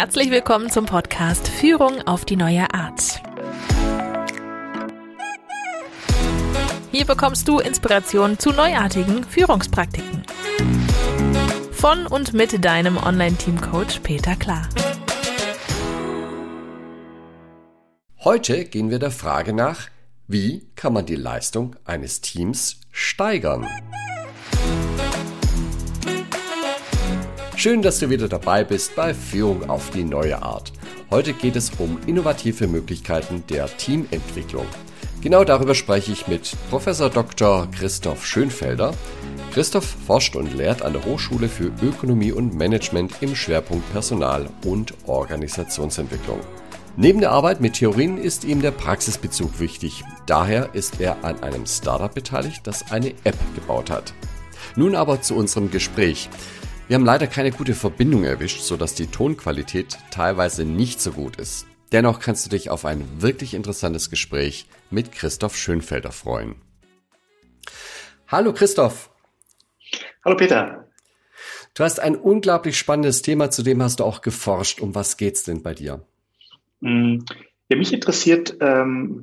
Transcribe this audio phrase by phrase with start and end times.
[0.00, 3.20] Herzlich willkommen zum Podcast Führung auf die neue Art.
[6.92, 10.22] Hier bekommst du Inspiration zu neuartigen Führungspraktiken.
[11.72, 14.68] Von und mit deinem Online-Team-Coach Peter Klar.
[18.22, 19.88] Heute gehen wir der Frage nach,
[20.28, 23.66] wie kann man die Leistung eines Teams steigern?
[27.58, 30.72] Schön, dass du wieder dabei bist bei Führung auf die neue Art.
[31.10, 34.64] Heute geht es um innovative Möglichkeiten der Teamentwicklung.
[35.22, 37.66] Genau darüber spreche ich mit Professor Dr.
[37.72, 38.94] Christoph Schönfelder.
[39.52, 44.94] Christoph forscht und lehrt an der Hochschule für Ökonomie und Management im Schwerpunkt Personal- und
[45.08, 46.38] Organisationsentwicklung.
[46.96, 50.04] Neben der Arbeit mit Theorien ist ihm der Praxisbezug wichtig.
[50.26, 54.14] Daher ist er an einem Startup beteiligt, das eine App gebaut hat.
[54.76, 56.28] Nun aber zu unserem Gespräch.
[56.88, 61.66] Wir haben leider keine gute Verbindung erwischt, sodass die Tonqualität teilweise nicht so gut ist.
[61.92, 66.54] Dennoch kannst du dich auf ein wirklich interessantes Gespräch mit Christoph Schönfelder freuen.
[68.26, 69.10] Hallo Christoph.
[70.24, 70.88] Hallo Peter.
[71.74, 74.80] Du hast ein unglaublich spannendes Thema, zu dem hast du auch geforscht.
[74.80, 76.06] Um was geht's denn bei dir?
[76.80, 77.18] Mm,
[77.68, 79.22] ja, mich interessiert, ähm,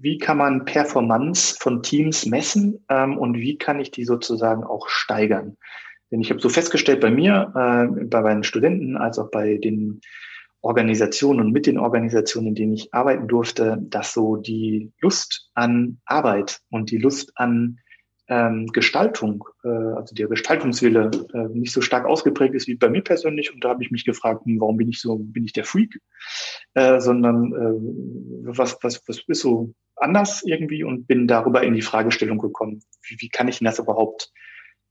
[0.00, 4.88] wie kann man Performance von Teams messen ähm, und wie kann ich die sozusagen auch
[4.88, 5.58] steigern?
[6.10, 10.00] Denn ich habe so festgestellt bei mir, äh, bei meinen Studenten, als auch bei den
[10.60, 16.00] Organisationen und mit den Organisationen, in denen ich arbeiten durfte, dass so die Lust an
[16.06, 17.78] Arbeit und die Lust an
[18.28, 23.02] ähm, Gestaltung, äh, also der Gestaltungswille äh, nicht so stark ausgeprägt ist wie bei mir
[23.02, 23.52] persönlich.
[23.52, 26.00] Und da habe ich mich gefragt, hm, warum bin ich so, bin ich der Freak,
[26.72, 31.82] äh, sondern äh, was, was, was ist so anders irgendwie und bin darüber in die
[31.82, 34.32] Fragestellung gekommen, wie, wie kann ich denn das überhaupt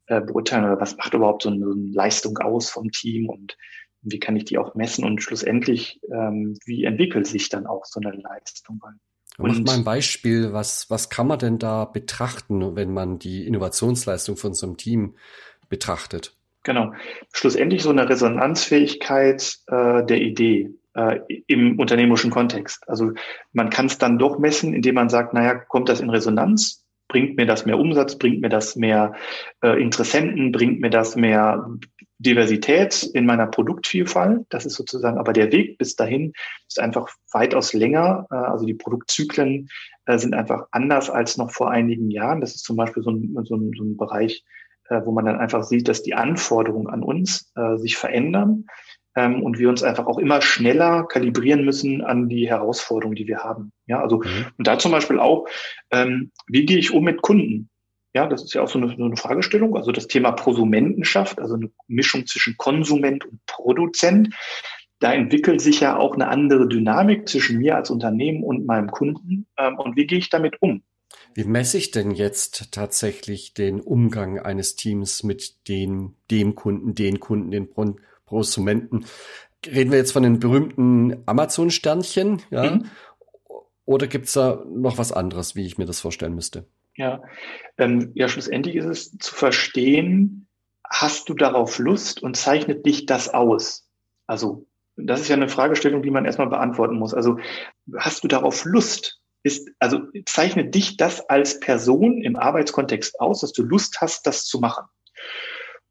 [0.07, 3.57] äh, beurteilen oder was macht überhaupt so eine, so eine, Leistung aus vom Team und
[4.01, 8.01] wie kann ich die auch messen und schlussendlich, ähm, wie entwickelt sich dann auch so
[8.01, 8.81] eine Leistung?
[9.37, 13.47] Und Mach mal ein Beispiel, was, was kann man denn da betrachten, wenn man die
[13.47, 15.15] Innovationsleistung von so einem Team
[15.69, 16.35] betrachtet?
[16.63, 16.93] Genau.
[17.33, 22.87] Schlussendlich so eine Resonanzfähigkeit äh, der Idee äh, im unternehmerischen Kontext.
[22.87, 23.11] Also
[23.51, 26.82] man kann es dann doch messen, indem man sagt, naja, kommt das in Resonanz?
[27.07, 28.17] Bringt mir das mehr Umsatz?
[28.17, 29.13] Bringt mir das mehr
[29.61, 30.51] äh, Interessenten?
[30.51, 31.69] Bringt mir das mehr
[32.17, 34.45] Diversität in meiner Produktvielfalt?
[34.49, 36.33] Das ist sozusagen, aber der Weg bis dahin
[36.67, 38.27] ist einfach weitaus länger.
[38.31, 39.69] Äh, also die Produktzyklen
[40.05, 42.41] äh, sind einfach anders als noch vor einigen Jahren.
[42.41, 44.43] Das ist zum Beispiel so ein, so ein, so ein Bereich,
[44.89, 48.65] äh, wo man dann einfach sieht, dass die Anforderungen an uns äh, sich verändern
[49.15, 53.39] ähm, und wir uns einfach auch immer schneller kalibrieren müssen an die Herausforderungen, die wir
[53.39, 53.71] haben.
[53.87, 54.47] Ja, also mhm.
[54.57, 55.47] und da zum Beispiel auch,
[55.91, 57.69] ähm, wie gehe ich um mit Kunden?
[58.15, 59.75] Ja, das ist ja auch so eine, so eine Fragestellung.
[59.75, 64.29] Also das Thema Prosumentenschaft, also eine Mischung zwischen Konsument und Produzent.
[64.99, 69.47] Da entwickelt sich ja auch eine andere Dynamik zwischen mir als Unternehmen und meinem Kunden.
[69.57, 70.83] Ähm, und wie gehe ich damit um?
[71.35, 77.19] Wie messe ich denn jetzt tatsächlich den Umgang eines Teams mit den, dem Kunden, den
[77.19, 77.69] Kunden, den
[78.25, 79.05] Prosumenten.
[79.65, 82.75] Reden wir jetzt von den berühmten Amazon-Sternchen, ja?
[82.75, 82.85] Mhm.
[83.85, 86.65] Oder gibt's da noch was anderes, wie ich mir das vorstellen müsste?
[86.95, 87.21] Ja,
[87.77, 90.47] ähm, ja, schlussendlich ist es zu verstehen,
[90.89, 93.87] hast du darauf Lust und zeichnet dich das aus?
[94.27, 97.13] Also, das ist ja eine Fragestellung, die man erstmal beantworten muss.
[97.13, 97.39] Also,
[97.97, 99.19] hast du darauf Lust?
[99.41, 104.45] Ist, also, zeichnet dich das als Person im Arbeitskontext aus, dass du Lust hast, das
[104.45, 104.85] zu machen?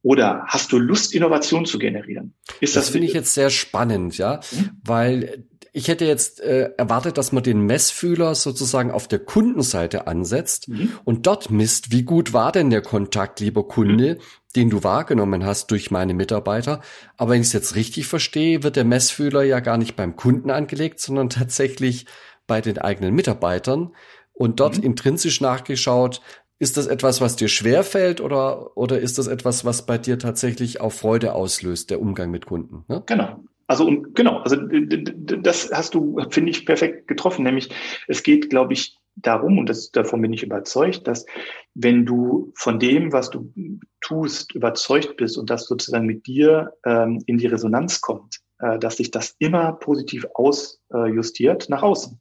[0.02, 2.34] Oder hast du Lust, Innovation zu generieren?
[2.60, 4.70] Ist das, das finde ich jetzt sehr spannend, ja, mhm.
[4.84, 10.68] weil ich hätte jetzt äh, erwartet, dass man den Messfühler sozusagen auf der Kundenseite ansetzt
[10.68, 10.92] mhm.
[11.04, 14.18] und dort misst, wie gut war denn der Kontakt, lieber Kunde, mhm.
[14.54, 16.82] den du wahrgenommen hast durch meine Mitarbeiter.
[17.16, 20.50] Aber wenn ich es jetzt richtig verstehe, wird der Messfühler ja gar nicht beim Kunden
[20.50, 22.06] angelegt, sondern tatsächlich
[22.46, 23.94] bei den eigenen Mitarbeitern
[24.34, 24.84] und dort mhm.
[24.84, 26.20] intrinsisch nachgeschaut,
[26.62, 30.80] ist das etwas, was dir schwerfällt oder, oder ist das etwas, was bei dir tatsächlich
[30.80, 32.84] auch Freude auslöst, der Umgang mit Kunden?
[32.86, 33.02] Ne?
[33.06, 33.40] Genau.
[33.66, 37.42] Also und genau, also das hast du, finde ich, perfekt getroffen.
[37.42, 37.70] Nämlich
[38.06, 41.26] es geht, glaube ich, darum, und das, davon bin ich überzeugt, dass
[41.74, 43.52] wenn du von dem, was du
[44.00, 48.98] tust, überzeugt bist und das sozusagen mit dir ähm, in die Resonanz kommt, äh, dass
[48.98, 52.20] sich das immer positiv ausjustiert äh, nach außen.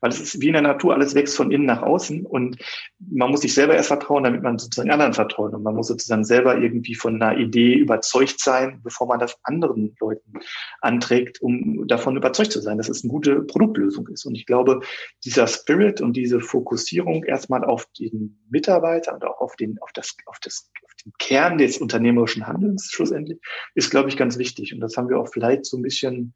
[0.00, 2.56] Weil es ist wie in der Natur, alles wächst von innen nach außen und
[2.98, 5.52] man muss sich selber erst vertrauen, damit man sozusagen anderen vertraut.
[5.52, 9.96] Und man muss sozusagen selber irgendwie von einer Idee überzeugt sein, bevor man das anderen
[10.00, 10.32] Leuten
[10.80, 14.24] anträgt, um davon überzeugt zu sein, dass es eine gute Produktlösung ist.
[14.24, 14.80] Und ich glaube,
[15.24, 20.16] dieser Spirit und diese Fokussierung erstmal auf den Mitarbeiter und auch auf den, auf das,
[20.26, 23.38] auf das, auf den Kern des unternehmerischen Handelns schlussendlich
[23.74, 24.74] ist, glaube ich, ganz wichtig.
[24.74, 26.34] Und das haben wir auch vielleicht so ein bisschen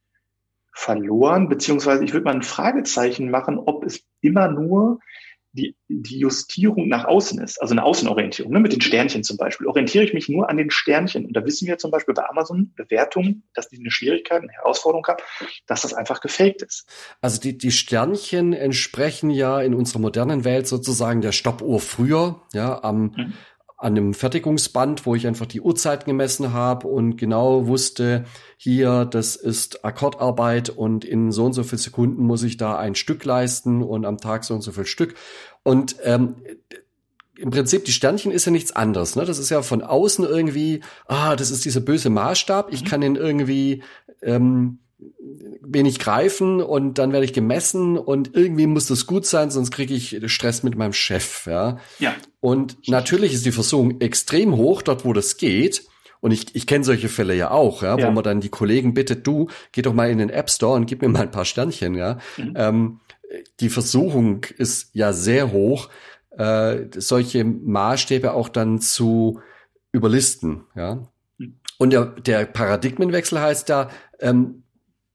[0.74, 4.98] verloren, beziehungsweise ich würde mal ein Fragezeichen machen, ob es immer nur
[5.52, 9.68] die, die Justierung nach außen ist, also eine Außenorientierung, ne, mit den Sternchen zum Beispiel.
[9.68, 11.26] Orientiere ich mich nur an den Sternchen.
[11.26, 15.06] Und da wissen wir zum Beispiel bei Amazon Bewertungen, dass die eine Schwierigkeit, eine Herausforderung
[15.06, 15.22] haben,
[15.66, 16.88] dass das einfach gefaked ist.
[17.20, 22.82] Also die, die Sternchen entsprechen ja in unserer modernen Welt sozusagen der Stoppuhr früher, ja,
[22.82, 23.34] am, mhm
[23.76, 28.24] an einem Fertigungsband, wo ich einfach die Uhrzeiten gemessen habe und genau wusste,
[28.56, 32.94] hier, das ist Akkordarbeit und in so und so viel Sekunden muss ich da ein
[32.94, 35.14] Stück leisten und am Tag so und so viel Stück.
[35.64, 36.36] Und ähm,
[37.36, 39.16] im Prinzip, die Sternchen ist ja nichts anderes.
[39.16, 39.24] Ne?
[39.24, 42.72] Das ist ja von außen irgendwie, ah, das ist dieser böse Maßstab.
[42.72, 42.86] Ich mhm.
[42.86, 43.82] kann ihn irgendwie
[44.22, 44.78] ähm,
[45.60, 49.94] wenig greifen und dann werde ich gemessen und irgendwie muss das gut sein, sonst kriege
[49.94, 51.46] ich Stress mit meinem Chef.
[51.46, 51.78] Ja.
[51.98, 52.14] ja.
[52.44, 55.86] Und natürlich ist die Versuchung extrem hoch, dort wo das geht.
[56.20, 58.92] Und ich, ich kenne solche Fälle ja auch, ja, ja, wo man dann die Kollegen
[58.92, 61.46] bittet, du, geh doch mal in den App Store und gib mir mal ein paar
[61.46, 62.18] Sternchen, ja.
[62.36, 62.52] Mhm.
[62.54, 63.00] Ähm,
[63.60, 65.88] die Versuchung ist ja sehr hoch,
[66.36, 69.40] äh, solche Maßstäbe auch dann zu
[69.92, 71.08] überlisten, ja.
[71.38, 71.54] Mhm.
[71.78, 73.88] Und der, der Paradigmenwechsel heißt da,
[74.20, 74.63] ähm,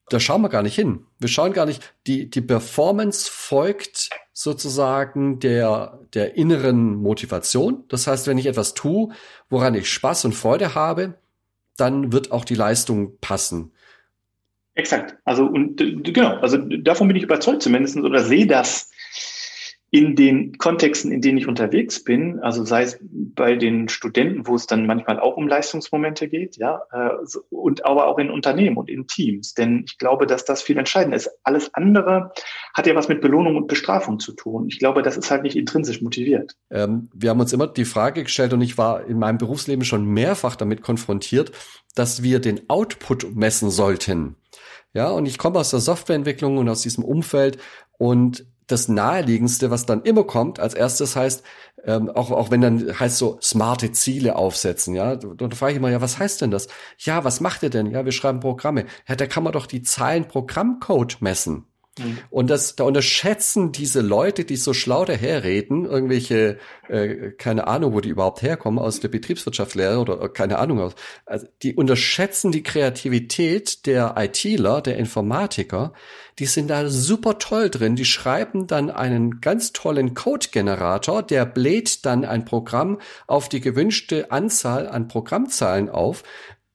[0.09, 1.05] da schauen wir gar nicht hin.
[1.19, 7.83] Wir schauen gar nicht, die, die Performance folgt sozusagen der, der inneren Motivation.
[7.89, 9.09] Das heißt, wenn ich etwas tue,
[9.49, 11.15] woran ich Spaß und Freude habe,
[11.77, 13.71] dann wird auch die Leistung passen.
[14.75, 15.17] Exakt.
[15.25, 18.91] Also, und genau, also davon bin ich überzeugt zumindest oder sehe das
[19.91, 24.55] in den Kontexten, in denen ich unterwegs bin, also sei es bei den Studenten, wo
[24.55, 27.09] es dann manchmal auch um Leistungsmomente geht, ja, äh,
[27.49, 29.55] und aber auch in Unternehmen und in Teams.
[29.55, 31.31] Denn ich glaube, dass das viel entscheidender ist.
[31.43, 32.31] Alles andere
[32.75, 34.67] hat ja was mit Belohnung und Bestrafung zu tun.
[34.69, 36.55] Ich glaube, das ist halt nicht intrinsisch motiviert.
[36.69, 40.05] Ähm, wir haben uns immer die Frage gestellt und ich war in meinem Berufsleben schon
[40.05, 41.51] mehrfach damit konfrontiert,
[41.95, 44.35] dass wir den Output messen sollten.
[44.93, 47.57] Ja, und ich komme aus der Softwareentwicklung und aus diesem Umfeld
[47.97, 51.43] und das naheliegendste, was dann immer kommt, als erstes heißt,
[51.85, 55.89] ähm, auch, auch wenn dann heißt so smarte Ziele aufsetzen, ja, dann frage ich immer,
[55.89, 56.67] ja, was heißt denn das?
[56.97, 57.87] Ja, was macht ihr denn?
[57.91, 58.85] Ja, wir schreiben Programme.
[59.07, 61.65] Ja, da kann man doch die Zahlen Programmcode messen.
[61.99, 62.17] Mhm.
[62.29, 66.57] Und das, da unterschätzen diese Leute, die so schlau daherreden, irgendwelche,
[66.87, 70.95] äh, keine Ahnung, wo die überhaupt herkommen, aus der Betriebswirtschaftslehre oder äh, keine Ahnung aus,
[71.25, 75.93] also die unterschätzen die Kreativität der ITler, der Informatiker,
[76.39, 82.05] die sind da super toll drin, die schreiben dann einen ganz tollen Code-Generator, der bläht
[82.05, 86.23] dann ein Programm auf die gewünschte Anzahl an Programmzahlen auf,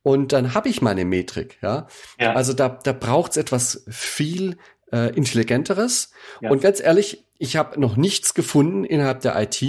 [0.04, 1.86] und dann habe ich meine Metrik, ja.
[2.20, 2.34] ja.
[2.34, 4.58] Also da, da braucht's etwas viel
[4.94, 6.12] äh, intelligenteres.
[6.40, 6.50] Ja.
[6.50, 9.60] Und ganz ehrlich, ich habe noch nichts gefunden innerhalb der IT,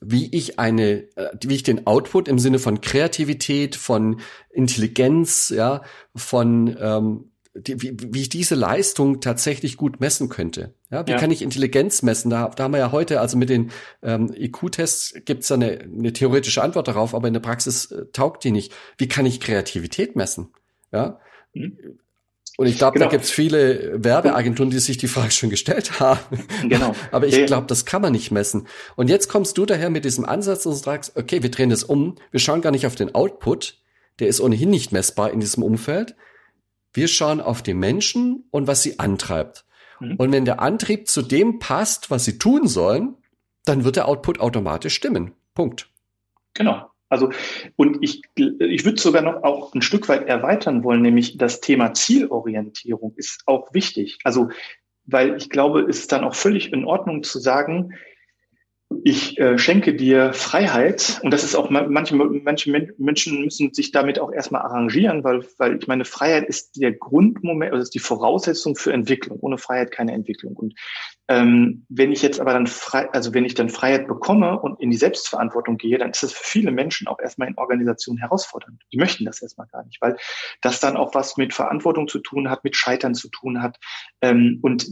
[0.00, 5.82] wie ich eine, äh, wie ich den Output im Sinne von Kreativität, von Intelligenz, ja,
[6.14, 10.74] von ähm, die, wie, wie ich diese Leistung tatsächlich gut messen könnte.
[10.90, 11.16] Ja, wie ja.
[11.16, 12.28] kann ich Intelligenz messen?
[12.28, 13.70] Da, da haben wir ja heute, also mit den
[14.02, 18.44] ähm, IQ-Tests gibt's da eine, eine theoretische Antwort darauf, aber in der Praxis äh, taugt
[18.44, 18.74] die nicht.
[18.98, 20.52] Wie kann ich Kreativität messen?
[20.92, 21.18] Ja,
[21.54, 21.98] mhm.
[22.56, 23.06] Und ich glaube, genau.
[23.06, 26.20] da gibt's viele Werbeagenturen, die sich die Frage schon gestellt haben.
[26.68, 26.94] Genau.
[27.12, 28.66] Aber ich glaube, das kann man nicht messen.
[28.96, 32.16] Und jetzt kommst du daher mit diesem Ansatz und sagst, okay, wir drehen das um.
[32.30, 33.78] Wir schauen gar nicht auf den Output.
[34.20, 36.16] Der ist ohnehin nicht messbar in diesem Umfeld.
[36.94, 39.66] Wir schauen auf die Menschen und was sie antreibt.
[40.00, 40.16] Mhm.
[40.16, 43.16] Und wenn der Antrieb zu dem passt, was sie tun sollen,
[43.66, 45.32] dann wird der Output automatisch stimmen.
[45.54, 45.90] Punkt.
[46.54, 46.90] Genau.
[47.16, 47.30] Also,
[47.76, 51.94] und ich, ich würde sogar noch auch ein Stück weit erweitern wollen, nämlich das Thema
[51.94, 54.18] Zielorientierung ist auch wichtig.
[54.24, 54.50] Also,
[55.04, 57.94] weil ich glaube, es ist dann auch völlig in Ordnung zu sagen,
[59.02, 64.20] ich äh, schenke dir Freiheit und das ist auch manche manche Menschen müssen sich damit
[64.20, 68.76] auch erstmal arrangieren, weil weil ich meine Freiheit ist der Grundmoment, also ist die Voraussetzung
[68.76, 69.40] für Entwicklung.
[69.40, 70.54] Ohne Freiheit keine Entwicklung.
[70.54, 70.74] Und
[71.28, 74.90] ähm, wenn ich jetzt aber dann frei, also wenn ich dann Freiheit bekomme und in
[74.90, 78.82] die Selbstverantwortung gehe, dann ist das für viele Menschen auch erstmal in Organisationen herausfordernd.
[78.92, 80.16] Die möchten das erstmal gar nicht, weil
[80.62, 83.78] das dann auch was mit Verantwortung zu tun hat, mit Scheitern zu tun hat.
[84.20, 84.88] Ähm, und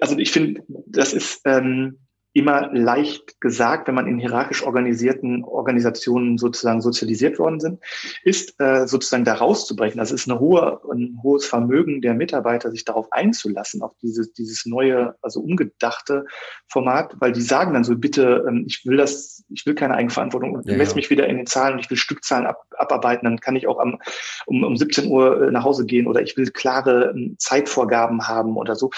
[0.00, 1.98] also ich finde, das ist ähm,
[2.32, 7.80] immer leicht gesagt, wenn man in hierarchisch organisierten Organisationen sozusagen sozialisiert worden sind,
[8.22, 9.98] ist äh, sozusagen da rauszubrechen.
[9.98, 14.64] Das ist eine hohe, ein hohes Vermögen der Mitarbeiter, sich darauf einzulassen, auf dieses, dieses
[14.64, 16.24] neue, also umgedachte
[16.68, 20.52] Format, weil die sagen dann so, bitte, ähm, ich will das, ich will keine Eigenverantwortung
[20.52, 20.96] und ja, messe ja.
[20.96, 23.80] mich wieder in den Zahlen und ich will Stückzahlen ab, abarbeiten, dann kann ich auch
[23.80, 23.98] am,
[24.46, 28.56] um, um 17 Uhr äh, nach Hause gehen oder ich will klare ähm, Zeitvorgaben haben
[28.56, 28.90] oder so,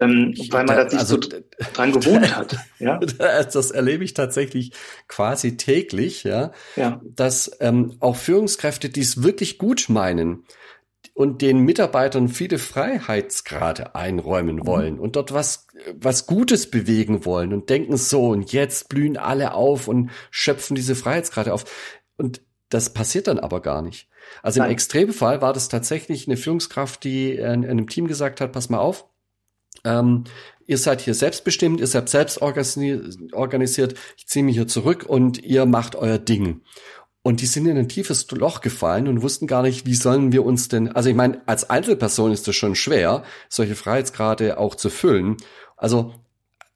[0.00, 1.28] ähm, weil man da, sich also, so
[1.72, 2.56] dran gewohnt hat.
[2.80, 2.98] Ja?
[3.18, 4.72] das erlebe ich tatsächlich
[5.08, 7.00] quasi täglich, ja, ja.
[7.04, 10.44] dass ähm, auch Führungskräfte, die es wirklich gut meinen,
[11.20, 14.66] und den Mitarbeitern viele Freiheitsgrade einräumen mhm.
[14.66, 19.52] wollen und dort was, was Gutes bewegen wollen und denken so und jetzt blühen alle
[19.52, 21.64] auf und schöpfen diese Freiheitsgrade auf.
[22.16, 24.08] Und das passiert dann aber gar nicht.
[24.42, 24.72] Also im Nein.
[24.72, 28.78] Extremfall war das tatsächlich eine Führungskraft, die in, in einem Team gesagt hat, pass mal
[28.78, 29.06] auf,
[29.84, 30.24] ähm,
[30.70, 35.66] ihr seid hier selbstbestimmt, ihr seid selbst organisiert, ich ziehe mich hier zurück und ihr
[35.66, 36.60] macht euer Ding.
[37.22, 40.46] Und die sind in ein tiefes Loch gefallen und wussten gar nicht, wie sollen wir
[40.46, 44.90] uns denn, also ich meine, als Einzelperson ist es schon schwer, solche Freiheitsgrade auch zu
[44.90, 45.38] füllen.
[45.76, 46.14] Also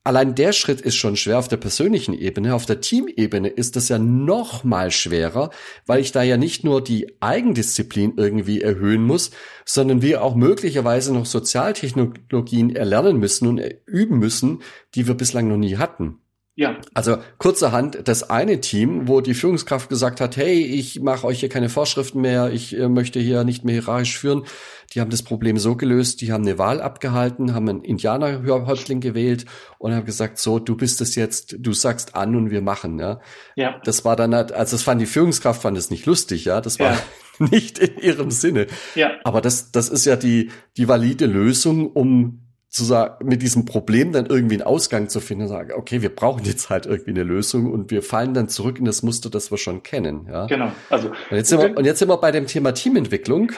[0.05, 2.55] allein der Schritt ist schon schwer auf der persönlichen Ebene.
[2.55, 5.51] Auf der Teamebene ist das ja noch mal schwerer,
[5.87, 9.31] weil ich da ja nicht nur die Eigendisziplin irgendwie erhöhen muss,
[9.65, 14.63] sondern wir auch möglicherweise noch Sozialtechnologien erlernen müssen und üben müssen,
[14.95, 16.21] die wir bislang noch nie hatten.
[16.57, 16.77] Ja.
[16.95, 21.49] Also kurzerhand das eine Team, wo die Führungskraft gesagt hat, hey, ich mache euch hier
[21.49, 24.45] keine Vorschriften mehr, ich äh, möchte hier nicht mehr hierarchisch führen.
[24.93, 29.47] Die haben das Problem so gelöst, die haben eine Wahl abgehalten, haben einen Indianerhäuptling gewählt
[29.79, 33.21] und haben gesagt, so, du bist es jetzt, du sagst an und wir machen, ja.
[33.57, 33.81] Ja.
[33.83, 36.61] Das war dann halt, also das fand die Führungskraft fand es nicht lustig, ja.
[36.61, 36.99] Das war ja.
[37.51, 38.69] nicht in ihrem Sinne.
[38.95, 39.11] Ja.
[39.25, 42.44] Aber das, das ist ja die, die valide Lösung, um
[42.75, 46.13] zu sagen, mit diesem Problem dann irgendwie einen Ausgang zu finden und sagen, okay, wir
[46.13, 49.53] brauchen jetzt halt irgendwie eine Lösung und wir fallen dann zurück in das Muster, das
[49.53, 50.27] wir schon kennen.
[50.29, 50.47] Ja?
[50.47, 50.73] Genau.
[50.91, 53.53] Also und jetzt, sind wir, und jetzt sind wir bei dem Thema Teamentwicklung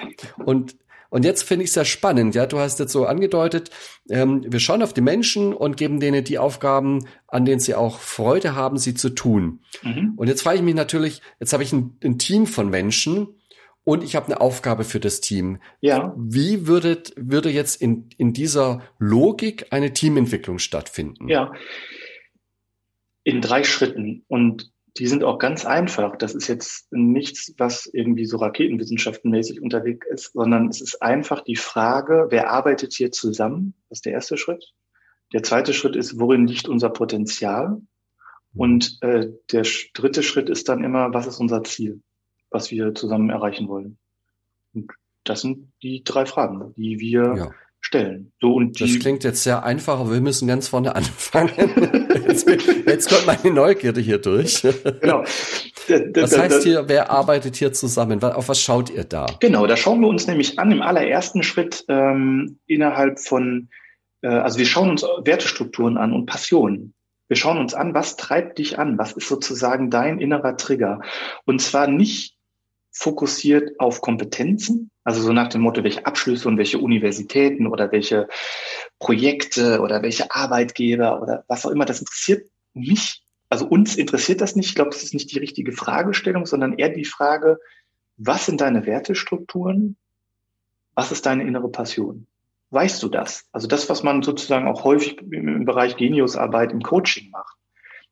[0.44, 0.76] und
[1.08, 3.70] und jetzt finde ich es sehr spannend, ja, du hast jetzt so angedeutet,
[4.10, 8.00] ähm, wir schauen auf die Menschen und geben denen die Aufgaben, an denen sie auch
[8.00, 9.60] Freude haben, sie zu tun.
[9.82, 10.14] Mhm.
[10.16, 13.35] Und jetzt frage ich mich natürlich, jetzt habe ich ein, ein Team von Menschen,
[13.86, 15.60] und ich habe eine Aufgabe für das Team.
[15.80, 16.12] Ja.
[16.18, 21.28] Wie würde, würde jetzt in, in dieser Logik eine Teamentwicklung stattfinden?
[21.28, 21.52] Ja.
[23.22, 24.24] In drei Schritten.
[24.26, 26.16] Und die sind auch ganz einfach.
[26.16, 31.54] Das ist jetzt nichts, was irgendwie so raketenwissenschaftenmäßig unterwegs ist, sondern es ist einfach die
[31.54, 33.74] Frage, wer arbeitet hier zusammen?
[33.88, 34.72] Das ist der erste Schritt.
[35.32, 37.80] Der zweite Schritt ist, worin liegt unser Potenzial?
[38.52, 39.64] Und äh, der
[39.94, 42.02] dritte Schritt ist dann immer, was ist unser Ziel?
[42.50, 43.98] Was wir zusammen erreichen wollen.
[44.74, 44.92] Und
[45.24, 47.50] das sind die drei Fragen, die wir ja.
[47.80, 48.32] stellen.
[48.40, 51.52] So, und das klingt jetzt sehr einfach, aber wir müssen ganz vorne anfangen.
[52.26, 54.62] jetzt, jetzt kommt meine Neugierde hier durch.
[55.00, 55.24] Genau.
[55.88, 58.22] Was heißt hier, wer arbeitet hier zusammen?
[58.22, 59.26] Auf was schaut ihr da?
[59.40, 63.68] Genau, da schauen wir uns nämlich an im allerersten Schritt ähm, innerhalb von,
[64.22, 66.94] äh, also wir schauen uns Wertestrukturen an und Passionen.
[67.28, 68.98] Wir schauen uns an, was treibt dich an?
[68.98, 71.00] Was ist sozusagen dein innerer Trigger?
[71.44, 72.35] Und zwar nicht
[72.98, 78.26] fokussiert auf Kompetenzen, also so nach dem Motto, welche Abschlüsse und welche Universitäten oder welche
[78.98, 84.56] Projekte oder welche Arbeitgeber oder was auch immer, das interessiert mich, also uns interessiert das
[84.56, 84.70] nicht.
[84.70, 87.58] Ich glaube, es ist nicht die richtige Fragestellung, sondern eher die Frage,
[88.16, 89.96] was sind deine Wertestrukturen?
[90.94, 92.26] Was ist deine innere Passion?
[92.70, 93.44] Weißt du das?
[93.52, 97.56] Also das, was man sozusagen auch häufig im Bereich Geniusarbeit im Coaching macht.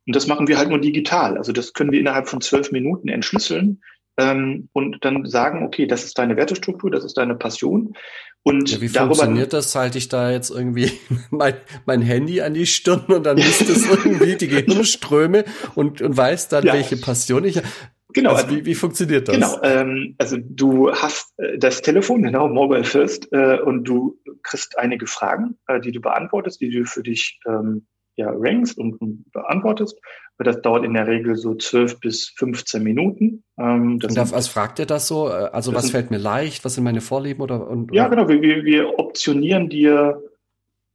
[0.06, 1.38] Und das machen wir halt nur digital.
[1.38, 3.82] Also das können wir innerhalb von zwölf Minuten entschlüsseln
[4.18, 7.94] ähm, und dann sagen, okay, das ist deine Wertestruktur, das ist deine Passion.
[8.42, 9.74] Und ja, wie darüber, funktioniert das?
[9.74, 10.92] Halte ich da jetzt irgendwie
[11.30, 11.54] mein,
[11.86, 15.44] mein Handy an die Stirn und dann misst es irgendwie die Gehirnströme
[15.74, 16.74] und, und weiß dann, ja.
[16.74, 17.66] welche Passion ich habe.
[18.12, 18.34] Genau.
[18.34, 19.34] Also wie, wie funktioniert das?
[19.34, 19.60] Genau.
[19.62, 25.06] Ähm, also du hast äh, das Telefon, genau, Mobile First, äh, und du kriegst einige
[25.06, 29.98] Fragen, äh, die du beantwortest, die du für dich ähm, ja, rankst und, und beantwortest.
[30.38, 33.44] Das dauert in der Regel so 12 bis 15 Minuten.
[33.56, 35.28] Ähm, und sind, was fragt ihr das so?
[35.28, 36.64] Äh, also was sind, fällt mir leicht?
[36.64, 37.42] Was sind meine Vorlieben?
[37.42, 38.28] Oder, und, ja, genau.
[38.28, 40.22] Wir, wir optionieren dir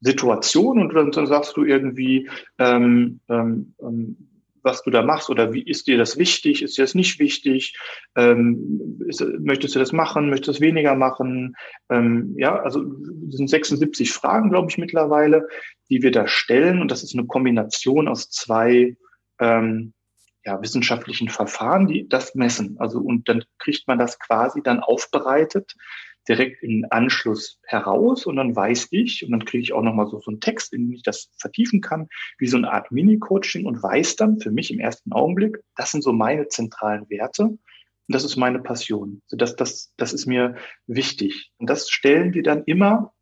[0.01, 4.28] Situationen und dann, dann sagst du irgendwie, ähm, ähm, ähm
[4.63, 7.77] was du da machst oder wie ist dir das wichtig, ist dir das nicht wichtig,
[8.15, 11.55] ähm, ist, möchtest du das machen, möchtest du das weniger machen,
[11.89, 12.83] ähm, ja, also
[13.29, 15.47] sind 76 Fragen, glaube ich, mittlerweile,
[15.89, 16.81] die wir da stellen.
[16.81, 18.95] Und das ist eine Kombination aus zwei
[19.39, 19.93] ähm,
[20.45, 22.77] ja, wissenschaftlichen Verfahren, die das messen.
[22.79, 25.75] Also und dann kriegt man das quasi dann aufbereitet
[26.27, 30.19] direkt im Anschluss heraus und dann weiß ich und dann kriege ich auch nochmal so,
[30.19, 32.07] so einen Text, in dem ich das vertiefen kann,
[32.37, 36.03] wie so eine Art Mini-Coaching und weiß dann für mich im ersten Augenblick, das sind
[36.03, 37.59] so meine zentralen Werte und
[38.07, 39.21] das ist meine Passion.
[39.27, 40.55] Also das, das, das ist mir
[40.87, 41.51] wichtig.
[41.57, 43.13] Und das stellen wir dann immer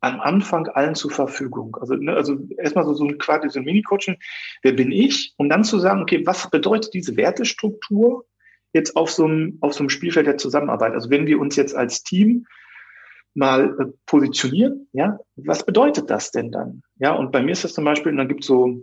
[0.00, 1.76] am Anfang allen zur Verfügung.
[1.80, 4.16] Also, ne, also erstmal so, so ein quasi so ein Mini-Coaching.
[4.62, 5.32] Wer bin ich?
[5.36, 8.26] Um dann zu sagen, okay, was bedeutet diese Wertestruktur
[8.72, 10.92] jetzt auf so einem, auf so einem Spielfeld der Zusammenarbeit?
[10.92, 12.46] Also wenn wir uns jetzt als Team
[13.34, 16.82] mal äh, positionieren, ja, was bedeutet das denn dann?
[16.98, 18.82] Ja, und bei mir ist das zum Beispiel, und dann gibt so,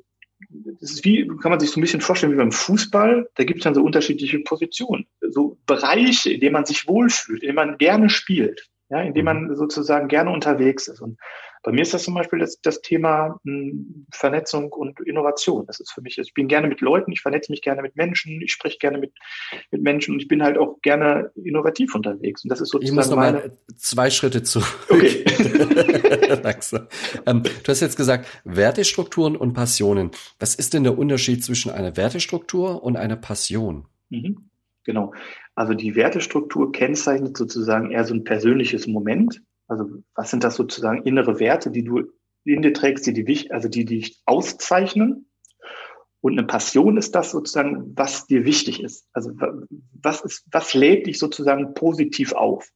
[0.49, 3.59] das ist wie, kann man sich so ein bisschen vorstellen wie beim Fußball, da gibt
[3.59, 7.77] es dann so unterschiedliche Positionen, so Bereiche, in denen man sich wohlfühlt, in denen man
[7.77, 8.69] gerne spielt.
[8.89, 9.47] Ja, in dem mhm.
[9.47, 11.01] man sozusagen gerne unterwegs ist.
[11.01, 11.19] Und
[11.61, 15.65] bei mir ist das zum Beispiel das, das Thema mh, hm, Vernetzung und Innovation.
[15.67, 18.41] Das ist für mich, ich bin gerne mit Leuten, ich vernetze mich gerne mit Menschen,
[18.41, 19.13] ich spreche gerne mit,
[19.71, 22.43] mit Menschen und ich bin halt auch gerne innovativ unterwegs.
[22.43, 22.91] Und das ist sozusagen.
[22.91, 23.37] Ich muss noch meine...
[23.39, 24.87] mal zwei Schritte zurück.
[24.89, 25.25] Okay.
[27.25, 30.11] ähm, du hast jetzt gesagt, Wertestrukturen und Passionen.
[30.39, 33.85] Was ist denn der Unterschied zwischen einer Wertestruktur und einer Passion?
[34.09, 34.49] Mhm.
[34.85, 35.13] Genau.
[35.59, 39.41] Also die Wertestruktur kennzeichnet sozusagen eher so ein persönliches Moment.
[39.67, 42.03] Also was sind das sozusagen innere Werte, die du
[42.45, 45.29] in dir trägst, die, die, also die dich auszeichnen?
[46.21, 49.09] Und eine Passion ist das sozusagen, was dir wichtig ist.
[49.11, 49.31] Also
[50.01, 52.69] was ist, was lädt dich sozusagen positiv auf?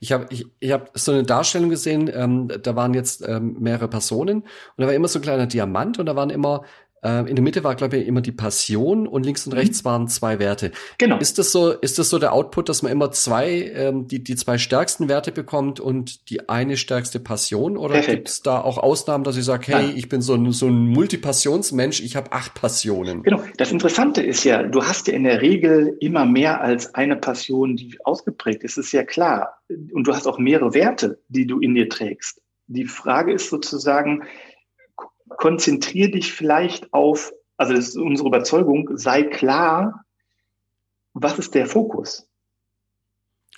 [0.00, 3.86] Ich habe ich, ich hab so eine Darstellung gesehen, ähm, da waren jetzt ähm, mehrere
[3.86, 4.48] Personen und
[4.78, 6.64] da war immer so ein kleiner Diamant und da waren immer
[7.04, 9.58] in der Mitte war, glaube ich, immer die Passion und links und mhm.
[9.58, 10.70] rechts waren zwei Werte.
[10.98, 11.18] Genau.
[11.18, 14.36] Ist das so, ist das so der Output, dass man immer zwei, ähm, die, die
[14.36, 17.76] zwei stärksten Werte bekommt und die eine stärkste Passion?
[17.76, 19.96] Oder gibt es da auch Ausnahmen, dass ich sage, hey, Nein.
[19.96, 23.24] ich bin so ein, so ein Multipassionsmensch, ich habe acht Passionen?
[23.24, 23.42] Genau.
[23.56, 27.74] Das Interessante ist ja, du hast ja in der Regel immer mehr als eine Passion,
[27.74, 28.78] die ausgeprägt ist.
[28.78, 29.58] Ist ja klar.
[29.92, 32.40] Und du hast auch mehrere Werte, die du in dir trägst.
[32.68, 34.22] Die Frage ist sozusagen,
[35.36, 40.04] konzentrier dich vielleicht auf, also das ist unsere Überzeugung, sei klar,
[41.14, 42.28] was ist der Fokus?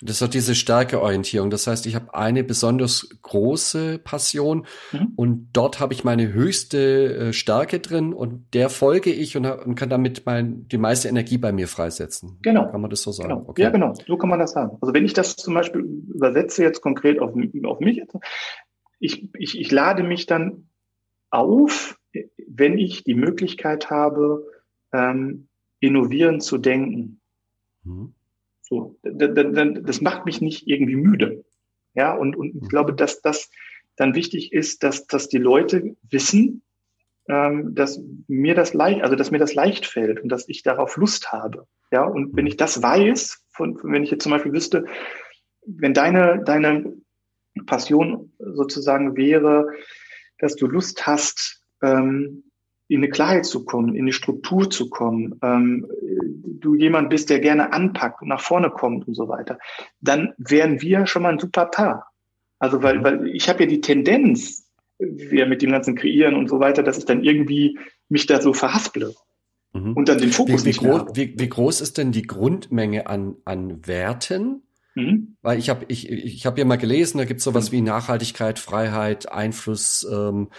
[0.01, 1.49] Das ist auch diese Stärkeorientierung.
[1.49, 5.13] Das heißt, ich habe eine besonders große Passion mhm.
[5.15, 9.75] und dort habe ich meine höchste äh, Stärke drin und der folge ich und, und
[9.75, 12.39] kann damit mein, die meiste Energie bei mir freisetzen.
[12.41, 12.69] Genau.
[12.69, 13.29] Kann man das so sagen?
[13.29, 13.45] Genau.
[13.47, 13.61] Okay.
[13.61, 13.93] Ja, genau.
[14.05, 14.77] So kann man das sagen.
[14.81, 15.81] Also wenn ich das zum Beispiel
[16.13, 18.01] übersetze jetzt konkret auf, auf mich,
[18.99, 20.67] ich, ich, ich lade mich dann
[21.29, 21.97] auf,
[22.47, 24.45] wenn ich die Möglichkeit habe,
[24.93, 25.47] ähm,
[25.79, 27.19] innovierend zu denken.
[27.83, 28.13] Mhm.
[28.61, 31.45] So, das macht mich nicht irgendwie müde.
[31.93, 32.67] Ja, und, und ich mhm.
[32.67, 33.51] glaube, dass das
[33.95, 36.63] dann wichtig ist, dass, dass die Leute wissen,
[37.27, 40.97] ähm, dass mir das leicht, also dass mir das leicht fällt und dass ich darauf
[40.97, 41.67] Lust habe.
[41.91, 44.85] Ja, und wenn ich das weiß, von, wenn ich jetzt zum Beispiel wüsste,
[45.65, 46.93] wenn deine, deine
[47.65, 49.69] Passion sozusagen wäre,
[50.39, 52.43] dass du Lust hast, ähm,
[52.87, 55.87] in eine Klarheit zu kommen, in eine Struktur zu kommen, ähm,
[56.59, 59.57] du jemand bist, der gerne anpackt und nach vorne kommt und so weiter,
[60.01, 62.11] dann wären wir schon mal ein super Paar.
[62.59, 63.03] Also weil, mhm.
[63.03, 64.67] weil ich habe ja die Tendenz,
[64.97, 68.53] wir mit dem ganzen Kreieren und so weiter, dass ich dann irgendwie mich da so
[68.53, 69.13] verhasple
[69.73, 69.93] mhm.
[69.93, 73.07] und dann den Fokus wie, wie nicht groß, wie, wie groß ist denn die Grundmenge
[73.07, 74.63] an, an Werten,
[74.95, 75.35] Mhm.
[75.41, 77.75] Weil ich habe ich, ich hab ja mal gelesen, da gibt es sowas mhm.
[77.75, 80.49] wie Nachhaltigkeit, Freiheit, Einfluss, ähm,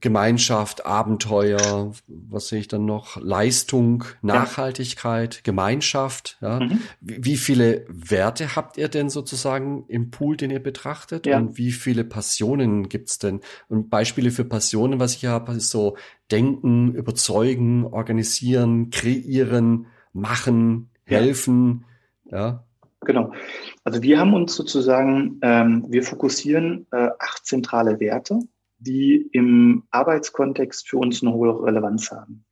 [0.00, 3.20] Gemeinschaft, Abenteuer, was sehe ich dann noch?
[3.20, 5.40] Leistung, Nachhaltigkeit, ja.
[5.42, 6.38] Gemeinschaft.
[6.40, 6.60] Ja.
[6.60, 6.80] Mhm.
[7.00, 11.26] Wie, viele Werte habt ihr denn sozusagen im Pool, den ihr betrachtet?
[11.26, 11.36] Ja.
[11.36, 13.40] Und wie viele Passionen gibt's denn?
[13.68, 15.98] Und Beispiele für Passionen, was ich habe, ist so
[16.30, 21.84] denken, überzeugen, organisieren, kreieren, machen, helfen.
[22.30, 22.64] Ja.
[23.04, 23.32] Genau.
[23.84, 28.38] Also wir haben uns sozusagen, ähm, wir fokussieren äh, acht zentrale Werte,
[28.78, 32.44] die im Arbeitskontext für uns eine hohe Relevanz haben.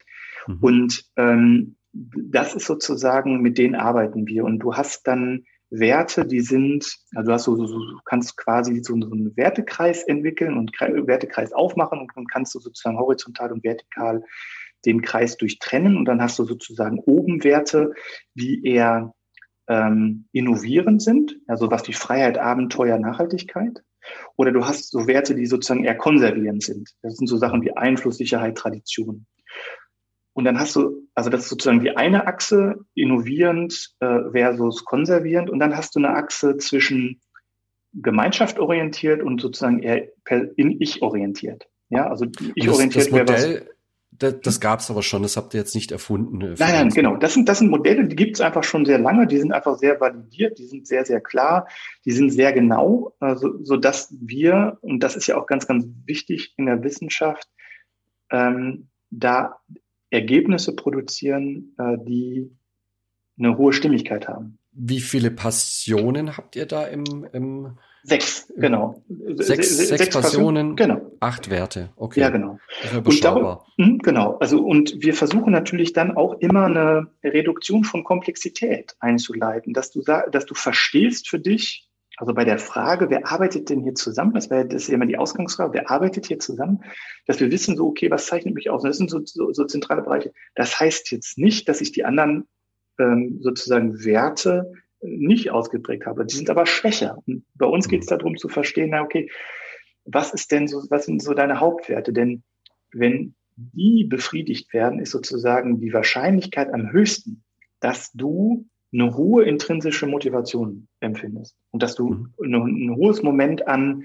[0.47, 0.59] Mhm.
[0.61, 4.45] Und ähm, das ist sozusagen, mit denen arbeiten wir.
[4.45, 8.83] Und du hast dann Werte, die sind, also du hast so, so, du kannst quasi
[8.83, 14.25] so, einen Wertekreis entwickeln und Wertekreis aufmachen und dann kannst du sozusagen horizontal und vertikal
[14.85, 17.93] den Kreis durchtrennen und dann hast du sozusagen oben Werte,
[18.35, 19.15] wie eher
[19.71, 23.83] ähm, innovierend sind, also was die Freiheit, Abenteuer, Nachhaltigkeit.
[24.37, 26.91] Oder du hast so Werte, die sozusagen eher konservierend sind.
[27.03, 29.27] Das sind so Sachen wie Einfluss, Sicherheit, Tradition.
[30.33, 35.51] Und dann hast du, also das ist sozusagen die eine Achse, innovierend äh, versus konservierend.
[35.51, 37.21] Und dann hast du eine Achse zwischen
[37.93, 40.09] Gemeinschaft orientiert und sozusagen eher
[40.57, 41.69] in ich orientiert.
[41.91, 43.63] Ja, also ich orientiert wäre was
[44.21, 46.41] das, das gab es aber schon, das habt ihr jetzt nicht erfunden.
[46.43, 47.17] Äh, nein, nein, genau.
[47.17, 49.79] Das sind, das sind Modelle, die gibt es einfach schon sehr lange, die sind einfach
[49.79, 51.67] sehr validiert, die sind sehr, sehr klar,
[52.05, 55.87] die sind sehr genau, also, so dass wir, und das ist ja auch ganz, ganz
[56.05, 57.49] wichtig in der Wissenschaft,
[58.31, 59.59] ähm, da
[60.11, 62.51] Ergebnisse produzieren, äh, die
[63.39, 64.59] eine hohe Stimmigkeit haben.
[64.73, 69.03] Wie viele Passionen habt ihr da im, im Sechs, genau.
[69.09, 71.13] Sechs, sechs, sechs Passionen, genau.
[71.21, 71.91] acht Werte.
[71.97, 72.21] Okay.
[72.21, 72.59] Ja, genau.
[73.05, 74.39] Und darum, hm, genau.
[74.39, 80.03] Also, und wir versuchen natürlich dann auch immer eine Reduktion von Komplexität einzuleiten, dass du,
[80.03, 84.35] dass du verstehst für dich, also bei der Frage, wer arbeitet denn hier zusammen?
[84.35, 85.73] Das wäre das ist immer die Ausgangsfrage.
[85.73, 86.85] Wer arbeitet hier zusammen?
[87.27, 88.83] Dass wir wissen, so, okay, was zeichnet mich aus?
[88.83, 90.33] Und das sind so, so, so zentrale Bereiche.
[90.55, 92.47] Das heißt jetzt nicht, dass ich die anderen
[92.99, 94.71] ähm, sozusagen Werte
[95.03, 96.27] nicht ausgeprägt habe.
[96.27, 97.19] Die sind aber schwächer.
[97.27, 98.19] Und bei uns geht es mhm.
[98.19, 99.31] darum zu verstehen, na okay,
[100.05, 102.13] was ist denn so, was sind so deine Hauptwerte?
[102.13, 102.43] Denn
[102.93, 107.43] wenn die befriedigt werden, ist sozusagen die Wahrscheinlichkeit am höchsten,
[107.81, 112.35] dass du eine hohe intrinsische Motivation empfindest und dass du mhm.
[112.43, 114.05] ein, ein hohes Moment an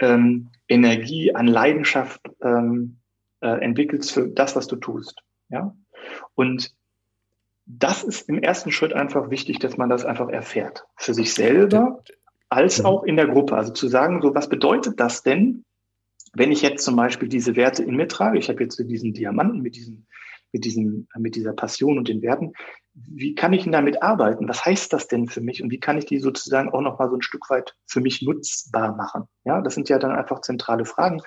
[0.00, 2.98] ähm, Energie, an Leidenschaft ähm,
[3.40, 5.20] äh, entwickelst für das, was du tust.
[5.48, 5.74] Ja,
[6.34, 6.74] und
[7.68, 12.02] das ist im ersten Schritt einfach wichtig, dass man das einfach erfährt für sich selber
[12.48, 13.56] als auch in der Gruppe.
[13.56, 15.64] Also zu sagen, so was bedeutet das denn,
[16.32, 18.38] wenn ich jetzt zum Beispiel diese Werte in mir trage?
[18.38, 20.06] Ich habe jetzt diesen Diamanten mit diesen
[20.52, 22.54] mit diesem, mit dieser Passion und den Werten.
[22.94, 24.48] Wie kann ich denn damit arbeiten?
[24.48, 25.62] Was heißt das denn für mich?
[25.62, 28.96] Und wie kann ich die sozusagen auch nochmal so ein Stück weit für mich nutzbar
[28.96, 29.24] machen?
[29.44, 31.20] Ja, das sind ja dann einfach zentrale Fragen,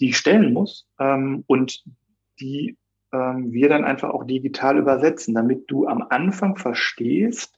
[0.00, 1.84] die ich stellen muss ähm, und
[2.40, 2.76] die
[3.14, 7.54] ähm, wir dann einfach auch digital übersetzen, damit du am Anfang verstehst,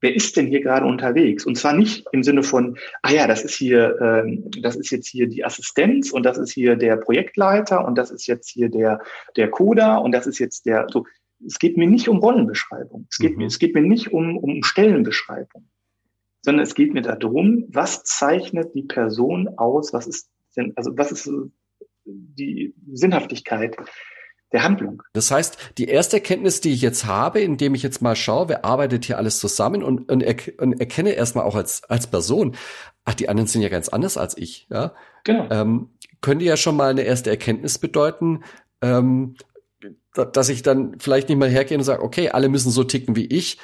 [0.00, 1.44] wer ist denn hier gerade unterwegs?
[1.44, 5.08] Und zwar nicht im Sinne von, ah ja, das ist hier, ähm, das ist jetzt
[5.08, 9.00] hier die Assistenz und das ist hier der Projektleiter und das ist jetzt hier der,
[9.36, 11.04] der Coder und das ist jetzt der, so.
[11.44, 13.06] Es geht mir nicht um Rollenbeschreibung.
[13.10, 13.38] Es geht, mhm.
[13.38, 15.68] mir, es geht mir nicht um, um Stellenbeschreibung,
[16.40, 19.92] sondern es geht mir darum, was zeichnet die Person aus?
[19.92, 21.30] Was ist denn, also was ist
[22.06, 23.76] die Sinnhaftigkeit
[24.52, 25.02] der Handlung.
[25.12, 28.64] Das heißt, die erste Erkenntnis, die ich jetzt habe, indem ich jetzt mal schaue, wer
[28.64, 32.56] arbeitet hier alles zusammen und, und, er, und erkenne erstmal auch als, als Person,
[33.04, 34.94] ach, die anderen sind ja ganz anders als ich, ja.
[35.24, 35.48] Genau.
[35.50, 38.44] Ähm, könnte ja schon mal eine erste Erkenntnis bedeuten,
[38.80, 39.34] ähm,
[40.12, 43.26] dass ich dann vielleicht nicht mal hergehe und sage, okay, alle müssen so ticken wie
[43.26, 43.58] ich.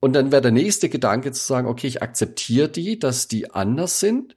[0.00, 4.00] Und dann wäre der nächste Gedanke zu sagen, okay, ich akzeptiere die, dass die anders
[4.00, 4.36] sind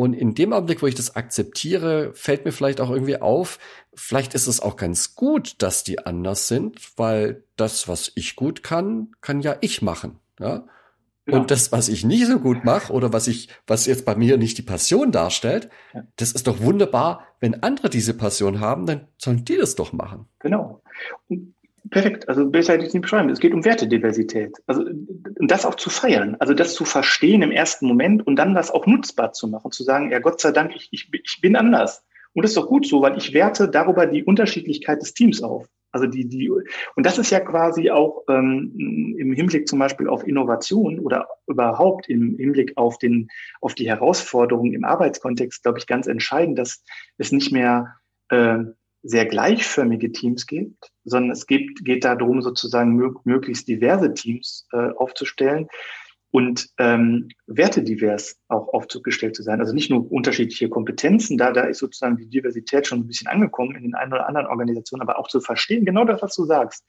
[0.00, 3.58] und in dem Augenblick, wo ich das akzeptiere, fällt mir vielleicht auch irgendwie auf,
[3.92, 8.62] vielleicht ist es auch ganz gut, dass die anders sind, weil das, was ich gut
[8.62, 10.20] kann, kann ja ich machen.
[10.38, 10.68] Ja?
[11.26, 11.36] ja.
[11.36, 14.38] Und das, was ich nicht so gut mache oder was ich, was jetzt bei mir
[14.38, 16.04] nicht die Passion darstellt, ja.
[16.14, 20.26] das ist doch wunderbar, wenn andere diese Passion haben, dann sollen die das doch machen.
[20.38, 20.80] Genau.
[21.28, 21.54] Und
[21.90, 23.30] Perfekt, also besser hätte ich es nicht beschreiben.
[23.30, 24.56] Es geht um Wertediversität.
[24.66, 24.84] Also
[25.40, 28.86] das auch zu feiern, also das zu verstehen im ersten Moment und dann das auch
[28.86, 32.04] nutzbar zu machen, zu sagen, ja Gott sei Dank, ich, ich, ich bin anders.
[32.34, 35.66] Und das ist doch gut so, weil ich werte darüber die Unterschiedlichkeit des Teams auf.
[35.90, 40.26] Also die, die, und das ist ja quasi auch ähm, im Hinblick zum Beispiel auf
[40.26, 43.28] Innovation oder überhaupt im Hinblick auf den,
[43.60, 46.84] auf die Herausforderungen im Arbeitskontext, glaube ich, ganz entscheidend, dass
[47.16, 47.96] es nicht mehr
[48.28, 48.58] äh,
[49.02, 55.68] sehr gleichförmige Teams gibt, sondern es geht, geht darum, sozusagen möglichst diverse Teams äh, aufzustellen
[56.30, 59.60] und ähm, wertedivers auch aufgestellt zu sein.
[59.60, 63.76] Also nicht nur unterschiedliche Kompetenzen, da, da ist sozusagen die Diversität schon ein bisschen angekommen
[63.76, 66.84] in den einen oder anderen Organisationen, aber auch zu verstehen, genau das, was du sagst.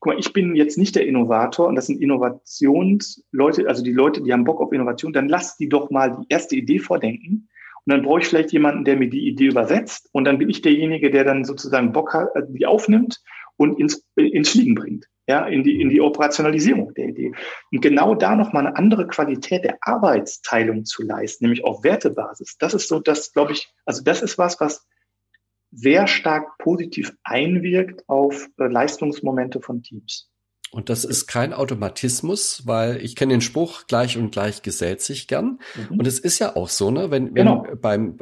[0.00, 4.22] Guck mal, ich bin jetzt nicht der Innovator und das sind Innovationsleute, also die Leute,
[4.22, 7.48] die haben Bock auf Innovation, dann lass die doch mal die erste Idee vordenken
[7.86, 10.08] und dann brauche ich vielleicht jemanden, der mir die Idee übersetzt.
[10.12, 13.22] Und dann bin ich derjenige, der dann sozusagen Bock hat, also die aufnimmt
[13.56, 15.06] und ins, ins Fliegen bringt.
[15.26, 17.32] Ja, in die, in die Operationalisierung der Idee.
[17.72, 22.56] Und genau da nochmal eine andere Qualität der Arbeitsteilung zu leisten, nämlich auf Wertebasis.
[22.58, 24.86] Das ist so, das glaube ich, also das ist was, was
[25.70, 30.30] sehr stark positiv einwirkt auf äh, Leistungsmomente von Teams.
[30.74, 35.28] Und das ist kein Automatismus, weil ich kenne den Spruch, gleich und gleich gesellt sich
[35.28, 35.60] gern.
[35.76, 36.00] Mhm.
[36.00, 37.64] Und es ist ja auch so, ne, wenn, wenn genau.
[37.80, 38.18] beim,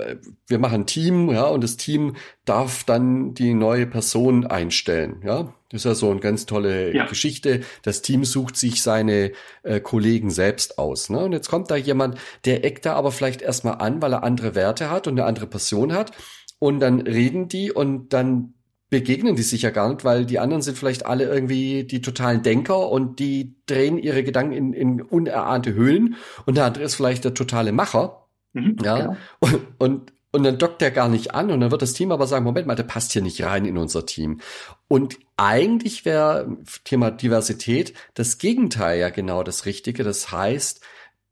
[0.47, 5.55] wir machen ein Team, ja, und das Team darf dann die neue Person einstellen, ja.
[5.71, 7.07] Das ist ja so eine ganz tolle ja.
[7.07, 7.63] Geschichte.
[7.81, 11.09] Das Team sucht sich seine äh, Kollegen selbst aus.
[11.09, 11.21] Ne?
[11.21, 14.55] Und jetzt kommt da jemand, der eckt da aber vielleicht erstmal an, weil er andere
[14.55, 16.13] Werte hat und eine andere Person hat.
[16.59, 18.53] Und dann reden die und dann
[18.93, 22.43] begegnen die sich ja gar nicht, weil die anderen sind vielleicht alle irgendwie die totalen
[22.43, 27.25] Denker und die drehen ihre Gedanken in, in unerahnte Höhlen und der andere ist vielleicht
[27.25, 28.27] der totale Macher.
[28.53, 28.99] Mhm, ja.
[28.99, 29.17] Genau.
[29.41, 32.27] Und, und, und dann dockt er gar nicht an und dann wird das Team aber
[32.27, 34.41] sagen, Moment mal, der passt hier nicht rein in unser Team.
[34.89, 40.05] Und eigentlich wäre Thema Diversität das Gegenteil ja genau das Richtige.
[40.05, 40.83] Das heißt,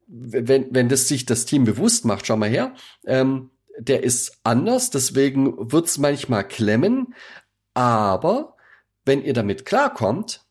[0.07, 2.73] wenn, wenn das sich das Team bewusst macht, schau mal her,
[3.05, 7.15] ähm, der ist anders, deswegen wird's manchmal klemmen,
[7.75, 8.57] aber
[9.05, 10.45] wenn ihr damit klarkommt,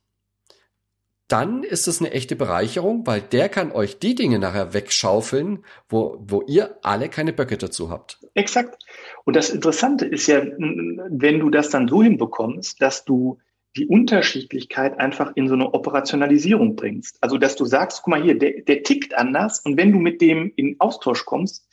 [1.30, 6.18] dann ist es eine echte Bereicherung, weil der kann euch die Dinge nachher wegschaufeln, wo,
[6.20, 8.20] wo ihr alle keine Böcke dazu habt.
[8.34, 8.84] Exakt.
[9.26, 13.38] Und das Interessante ist ja, wenn du das dann so hinbekommst, dass du
[13.78, 17.18] die Unterschiedlichkeit einfach in so eine Operationalisierung bringst.
[17.22, 20.22] Also, dass du sagst, guck mal hier, der, der tickt anders und wenn du mit
[20.22, 21.68] dem in Austausch kommst,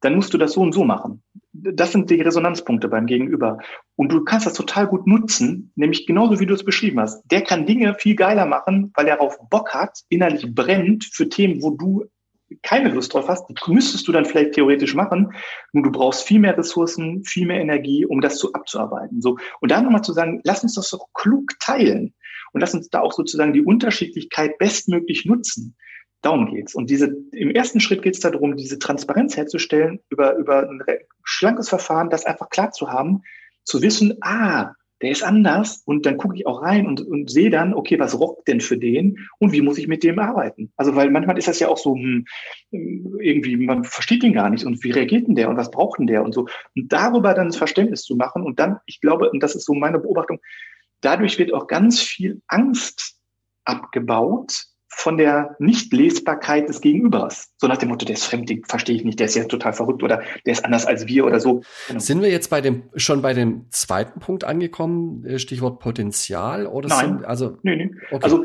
[0.00, 1.22] dann musst du das so und so machen.
[1.52, 3.58] Das sind die Resonanzpunkte beim Gegenüber.
[3.96, 7.22] Und du kannst das total gut nutzen, nämlich genauso wie du es beschrieben hast.
[7.30, 11.62] Der kann Dinge viel geiler machen, weil er darauf Bock hat, innerlich brennt für Themen,
[11.62, 12.06] wo du
[12.62, 13.46] keine Lust drauf hast.
[13.48, 15.32] Die müsstest du dann vielleicht theoretisch machen.
[15.72, 19.20] Nur du brauchst viel mehr Ressourcen, viel mehr Energie, um das zu abzuarbeiten.
[19.20, 19.38] So.
[19.60, 22.14] Und dann nochmal zu sagen, lass uns das doch klug teilen.
[22.52, 25.74] Und lass uns da auch sozusagen die Unterschiedlichkeit bestmöglich nutzen.
[26.22, 26.74] Darum geht's.
[26.74, 30.80] Und diese, im ersten Schritt geht es darum, diese Transparenz herzustellen über, über ein
[31.24, 33.22] schlankes Verfahren, das einfach klar zu haben,
[33.64, 37.50] zu wissen, ah, der ist anders und dann gucke ich auch rein und, und sehe
[37.50, 40.72] dann, okay, was rockt denn für den und wie muss ich mit dem arbeiten?
[40.76, 42.24] Also weil manchmal ist das ja auch so, hm,
[42.70, 46.06] irgendwie, man versteht ihn gar nicht und wie reagiert denn der und was braucht denn
[46.06, 46.46] der und so.
[46.76, 49.74] Und darüber dann das Verständnis zu machen und dann, ich glaube, und das ist so
[49.74, 50.38] meine Beobachtung,
[51.00, 53.18] dadurch wird auch ganz viel Angst
[53.64, 57.50] abgebaut, von der Nichtlesbarkeit des Gegenübers.
[57.56, 59.72] So nach dem Motto, der ist fremd, den verstehe ich nicht, der ist ja total
[59.72, 61.62] verrückt oder der ist anders als wir oder so.
[61.88, 61.98] Genau.
[61.98, 66.66] Sind wir jetzt bei dem, schon bei dem zweiten Punkt angekommen, äh, Stichwort Potenzial?
[66.66, 67.90] Oder Nein, sind, also, nee, nee.
[68.10, 68.22] Okay.
[68.22, 68.44] also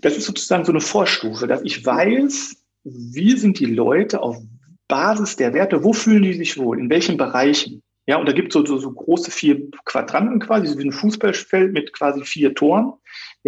[0.00, 4.36] das ist sozusagen so eine Vorstufe, dass ich weiß, wie sind die Leute auf
[4.88, 7.82] Basis der Werte, wo fühlen die sich wohl, in welchen Bereichen.
[8.06, 10.92] Ja, und da gibt es so, so, so große vier Quadranten quasi, so wie ein
[10.92, 12.94] Fußballfeld mit quasi vier Toren.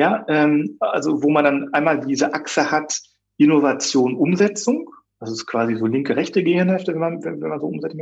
[0.00, 2.98] Ja, ähm, also wo man dann einmal diese Achse hat,
[3.36, 4.88] Innovation, Umsetzung.
[5.18, 7.96] Das ist quasi so linke, rechte Gehirnhälfte, wenn man, wenn, wenn man so umsetzt.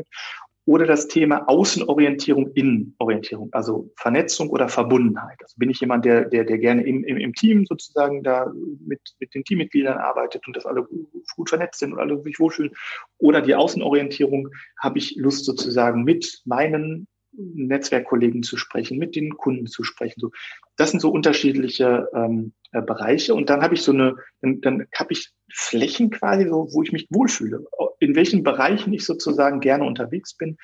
[0.65, 5.39] Oder das Thema Außenorientierung, Innenorientierung, also Vernetzung oder Verbundenheit.
[5.43, 8.49] Also bin ich jemand, der, der, der gerne im, im, im Team sozusagen da
[8.87, 10.87] mit, mit den Teammitgliedern arbeitet und dass alle
[11.35, 12.71] gut vernetzt sind und alle sich wohlfühlen.
[13.19, 19.67] Oder die Außenorientierung, habe ich Lust sozusagen mit meinen Netzwerkkollegen zu sprechen, mit den Kunden
[19.67, 20.21] zu sprechen.
[20.21, 20.31] So,
[20.77, 23.35] das sind so unterschiedliche ähm, äh, Bereiche.
[23.35, 26.93] Und dann habe ich so eine, dann, dann habe ich Flächen quasi, so, wo ich
[26.93, 27.65] mich wohlfühle,
[28.01, 30.57] in welchen Bereichen ich sozusagen gerne unterwegs bin.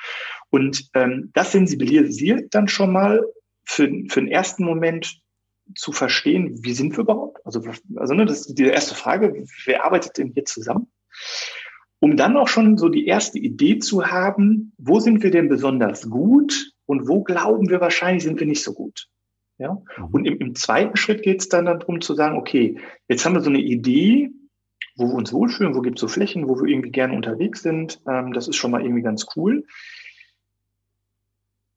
[0.51, 3.25] Und ähm, das sensibilisiert dann schon mal
[3.65, 5.21] für, für den ersten Moment
[5.77, 7.45] zu verstehen, wie sind wir überhaupt?
[7.47, 7.63] Also,
[7.97, 10.93] also ne, das ist die erste Frage, wer arbeitet denn hier zusammen?
[12.05, 16.11] Um dann auch schon so die erste Idee zu haben, wo sind wir denn besonders
[16.11, 19.09] gut und wo glauben wir wahrscheinlich sind wir nicht so gut.
[19.57, 19.81] Ja?
[19.97, 20.05] Mhm.
[20.13, 23.41] Und im, im zweiten Schritt geht es dann darum zu sagen, okay, jetzt haben wir
[23.41, 24.31] so eine Idee,
[24.97, 28.03] wo wir uns wohlfühlen, wo gibt es so Flächen, wo wir irgendwie gerne unterwegs sind.
[28.07, 29.65] Ähm, das ist schon mal irgendwie ganz cool.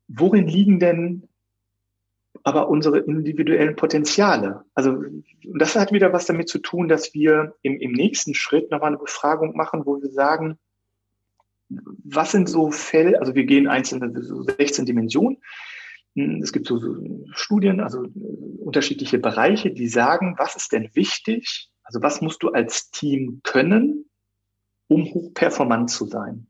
[0.10, 1.30] Worin liegen denn
[2.44, 4.66] aber unsere individuellen Potenziale.
[4.74, 5.02] Also
[5.44, 8.98] das hat wieder was damit zu tun, dass wir im, im nächsten Schritt nochmal eine
[8.98, 10.58] Befragung machen, wo wir sagen,
[11.70, 15.38] was sind so Fälle, also wir gehen einzelne, so 16 Dimensionen.
[16.42, 16.96] Es gibt so, so
[17.32, 18.06] Studien, also
[18.60, 21.70] unterschiedliche Bereiche, die sagen, was ist denn wichtig?
[21.84, 24.06] Also was musst du als Team können,
[24.88, 26.48] um hochperformant zu sein?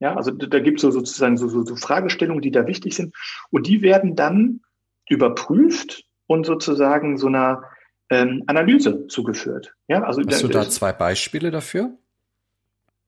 [0.00, 3.14] Ja, also da gibt es so sozusagen so, so, so Fragestellungen, die da wichtig sind.
[3.50, 4.60] Und die werden dann
[5.08, 7.62] überprüft und sozusagen so einer
[8.10, 9.74] ähm, Analyse zugeführt.
[9.88, 11.96] Ja, also Hast da, du da zwei Beispiele dafür?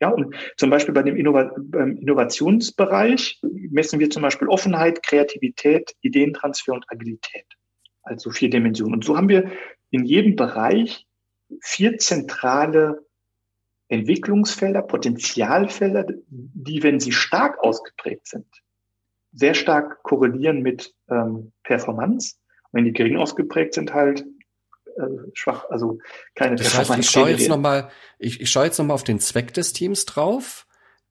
[0.01, 5.95] Ja, und zum Beispiel bei dem Innova beim Innovationsbereich messen wir zum Beispiel Offenheit, Kreativität,
[6.03, 7.47] Ideentransfer und Agilität.
[8.03, 8.95] Also vier Dimensionen.
[8.95, 9.51] Und so haben wir
[9.91, 11.07] in jedem Bereich
[11.61, 13.07] vier zentrale
[13.89, 18.47] Entwicklungsfelder, Potenzialfelder, die, wenn sie stark ausgeprägt sind,
[19.37, 22.37] sehr stark korrelieren mit ähm, Performance.
[22.71, 24.25] Und wenn die gering ausgeprägt sind, halt
[24.97, 25.99] äh, schwach, also
[26.35, 26.93] keine das Performance.
[26.93, 30.07] Heißt, ich schaue jetzt nochmal, ich, ich schaue jetzt nochmal auf den Zweck des Teams
[30.07, 30.67] drauf.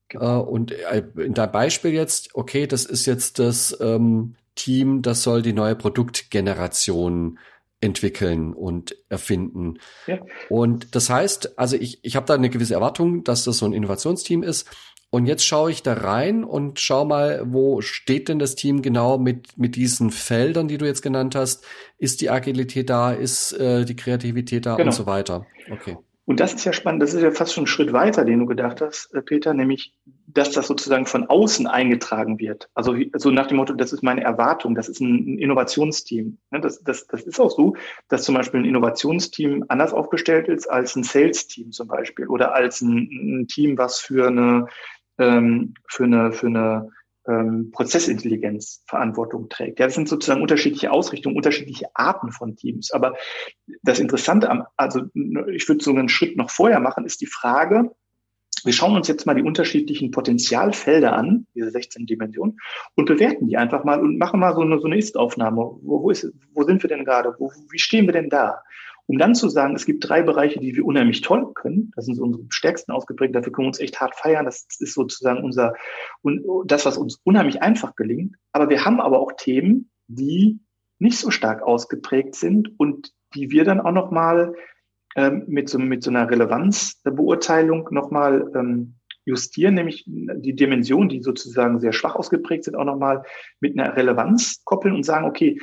[0.09, 0.41] Genau.
[0.41, 5.23] Äh, und äh, in deinem Beispiel jetzt, okay, das ist jetzt das ähm, Team, das
[5.23, 7.37] soll die neue Produktgeneration
[7.81, 9.79] entwickeln und erfinden.
[10.07, 10.19] Ja.
[10.49, 13.73] Und das heißt, also ich, ich habe da eine gewisse Erwartung, dass das so ein
[13.73, 14.67] Innovationsteam ist.
[15.15, 19.17] Und jetzt schaue ich da rein und schau mal, wo steht denn das Team genau
[19.17, 21.65] mit, mit diesen Feldern, die du jetzt genannt hast?
[21.97, 23.13] Ist die Agilität da?
[23.13, 24.89] Ist äh, die Kreativität da genau.
[24.89, 25.45] und so weiter?
[25.71, 25.95] Okay.
[26.25, 28.45] Und das ist ja spannend, das ist ja fast schon ein Schritt weiter, den du
[28.47, 29.93] gedacht hast, äh, Peter, nämlich,
[30.25, 32.67] dass das sozusagen von außen eingetragen wird.
[32.73, 36.39] Also so nach dem Motto, das ist meine Erwartung, das ist ein Innovationsteam.
[36.49, 37.75] Ne, das, das, das ist auch so,
[38.09, 42.81] dass zum Beispiel ein Innovationsteam anders aufgestellt ist als ein Sales-Team zum Beispiel oder als
[42.81, 44.67] ein, ein Team, was für eine
[45.17, 46.89] ähm, für eine, für eine
[47.27, 49.79] ähm, Prozessintelligenz Verantwortung trägt.
[49.79, 52.91] Ja, das sind sozusagen unterschiedliche Ausrichtungen, unterschiedliche Arten von Teams.
[52.91, 53.15] Aber
[53.81, 55.03] das Interessante am, also
[55.51, 57.91] ich würde so einen Schritt noch vorher machen, ist die Frage,
[58.63, 62.57] wir schauen uns jetzt mal die unterschiedlichen Potenzialfelder an, diese 16 Dimensionen,
[62.95, 65.57] und bewerten die einfach mal und machen mal so eine, so eine Ist-Aufnahme.
[65.57, 67.35] Wo, wo, ist, wo sind wir denn gerade?
[67.37, 68.63] Wo, wie stehen wir denn da?
[69.07, 71.91] Um dann zu sagen, es gibt drei Bereiche, die wir unheimlich toll können.
[71.95, 73.35] Das sind so unsere stärksten ausgeprägt.
[73.35, 74.45] Dafür können wir uns echt hart feiern.
[74.45, 75.73] Das ist sozusagen unser,
[76.65, 78.35] das, was uns unheimlich einfach gelingt.
[78.51, 80.59] Aber wir haben aber auch Themen, die
[80.97, 84.55] nicht so stark ausgeprägt sind und die wir dann auch nochmal
[85.15, 91.79] ähm, mit, so, mit so einer Relevanzbeurteilung nochmal ähm, justieren, nämlich die Dimensionen, die sozusagen
[91.79, 93.23] sehr schwach ausgeprägt sind, auch nochmal
[93.59, 95.59] mit einer Relevanz koppeln und sagen, okay,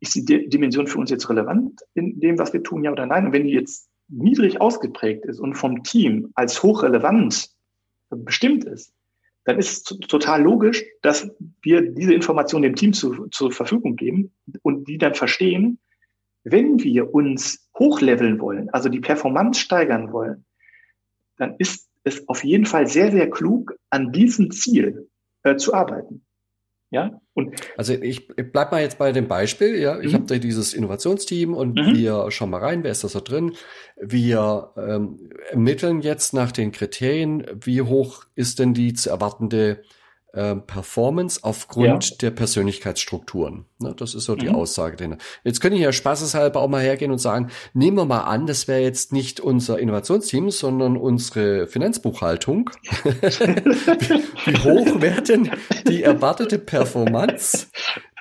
[0.00, 3.26] ist die Dimension für uns jetzt relevant in dem, was wir tun, ja oder nein?
[3.26, 7.50] Und wenn die jetzt niedrig ausgeprägt ist und vom Team als hochrelevant
[8.10, 8.92] bestimmt ist,
[9.44, 11.30] dann ist es total logisch, dass
[11.62, 14.32] wir diese Information dem Team zu, zur Verfügung geben
[14.62, 15.78] und die dann verstehen,
[16.44, 20.44] wenn wir uns hochleveln wollen, also die Performance steigern wollen,
[21.36, 25.08] dann ist es auf jeden Fall sehr, sehr klug, an diesem Ziel
[25.42, 26.24] äh, zu arbeiten.
[26.90, 29.78] Ja, und also ich, ich bleib mal jetzt bei dem Beispiel.
[29.78, 30.14] Ja, ich mhm.
[30.14, 31.94] habe da dieses Innovationsteam und mhm.
[31.94, 33.54] wir schauen mal rein, wer ist da so drin.
[34.00, 39.82] Wir ähm, ermitteln jetzt nach den Kriterien, wie hoch ist denn die zu erwartende
[40.32, 42.16] äh, Performance aufgrund ja.
[42.20, 43.64] der Persönlichkeitsstrukturen.
[43.78, 44.56] Ne, das ist so die mhm.
[44.56, 44.96] Aussage.
[44.96, 48.46] Denn jetzt können ich ja spaßeshalber auch mal hergehen und sagen, nehmen wir mal an,
[48.46, 52.70] das wäre jetzt nicht unser Innovationsteam, sondern unsere Finanzbuchhaltung.
[53.04, 53.10] wie,
[54.52, 55.50] wie hoch wäre denn
[55.88, 57.68] die erwartete Performance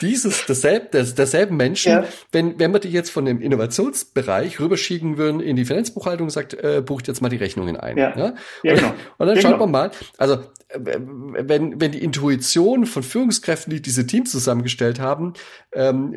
[0.02, 2.06] dieses, desselb, des, derselben Menschen, ja.
[2.32, 6.82] wenn, wenn wir die jetzt von dem Innovationsbereich rüberschieben würden in die Finanzbuchhaltung, sagt, äh,
[6.86, 7.98] bucht jetzt mal die Rechnungen ein.
[7.98, 8.34] Ja, ja?
[8.64, 8.94] ja genau.
[9.18, 9.60] Und dann genau.
[9.60, 10.40] wir mal, also
[10.74, 15.34] wenn, wenn die Intuition von Führungskräften, die diese Teams zusammengestellt haben,
[15.72, 16.16] ähm,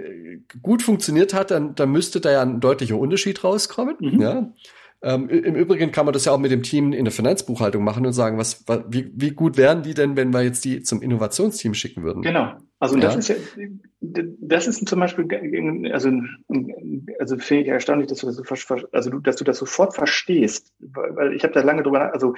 [0.62, 3.96] gut funktioniert hat, dann, dann müsste da ja ein deutlicher Unterschied rauskommen.
[4.00, 4.20] Mhm.
[4.20, 4.52] Ja.
[5.02, 8.04] Ähm, Im Übrigen kann man das ja auch mit dem Team in der Finanzbuchhaltung machen
[8.04, 11.00] und sagen, was, was wie, wie gut wären die denn, wenn wir jetzt die zum
[11.00, 12.20] Innovationsteam schicken würden?
[12.20, 12.52] Genau.
[12.80, 13.02] Also ja.
[13.02, 13.36] das ist ja,
[14.00, 15.26] das ist zum Beispiel,
[15.92, 16.10] also,
[17.18, 21.34] also finde ich erstaunlich, dass du das so, also dass du das sofort verstehst, weil
[21.34, 22.34] ich habe da lange drüber, also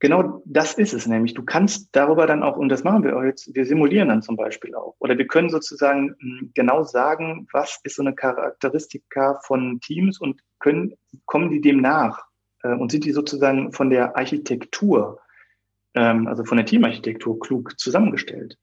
[0.00, 1.34] Genau das ist es nämlich.
[1.34, 4.36] Du kannst darüber dann auch, und das machen wir auch jetzt, wir simulieren dann zum
[4.36, 4.94] Beispiel auch.
[5.00, 10.40] Oder wir können sozusagen hm, genau sagen, was ist so eine Charakteristika von Teams und
[10.60, 10.94] können,
[11.26, 12.24] kommen die dem nach?
[12.62, 15.20] Äh, und sind die sozusagen von der Architektur,
[15.94, 18.56] ähm, also von der Teamarchitektur klug zusammengestellt?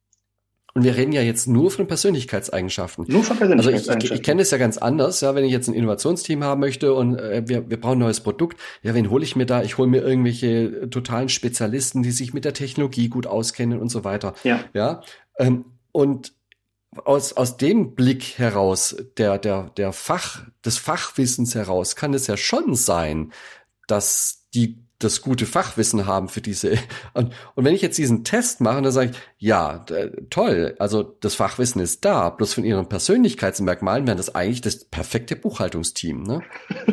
[0.77, 3.05] Und wir reden ja jetzt nur von Persönlichkeitseigenschaften.
[3.07, 3.93] Nur von Persönlichkeitseigenschaften.
[3.93, 6.43] Also ich, ich, ich kenne es ja ganz anders, ja, wenn ich jetzt ein Innovationsteam
[6.43, 9.45] haben möchte und äh, wir, wir brauchen ein neues Produkt, ja, wen hole ich mir
[9.45, 9.63] da?
[9.63, 14.03] Ich hole mir irgendwelche totalen Spezialisten, die sich mit der Technologie gut auskennen und so
[14.03, 14.33] weiter.
[14.43, 14.59] Ja.
[14.73, 15.01] Ja.
[15.39, 16.33] Ähm, und
[17.05, 22.35] aus, aus dem Blick heraus, der, der, der Fach, des Fachwissens heraus, kann es ja
[22.35, 23.31] schon sein,
[23.87, 26.77] dass die das gute Fachwissen haben für diese.
[27.13, 29.85] Und, und wenn ich jetzt diesen Test mache, dann sage ich, ja,
[30.29, 35.35] toll, also das Fachwissen ist da, bloß von ihren Persönlichkeitsmerkmalen wäre das eigentlich das perfekte
[35.35, 36.23] Buchhaltungsteam.
[36.23, 36.41] Ne?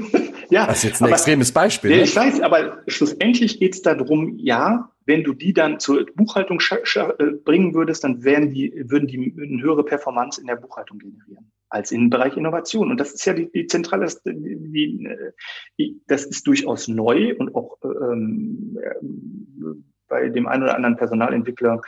[0.50, 1.92] ja, das ist jetzt ein aber, extremes Beispiel.
[1.92, 2.02] Ja, ne?
[2.02, 7.24] Ich weiß, aber schlussendlich geht es darum, ja, wenn du die dann zur Buchhaltung äh,
[7.44, 11.90] bringen würdest, dann wären die, würden die eine höhere Performance in der Buchhaltung generieren als
[11.90, 12.90] im Bereich Innovation.
[12.90, 15.08] Und das ist ja die, die zentrale, die,
[15.78, 18.78] die, das ist durchaus neu und auch ähm,
[20.08, 21.80] bei dem einen oder anderen Personalentwickler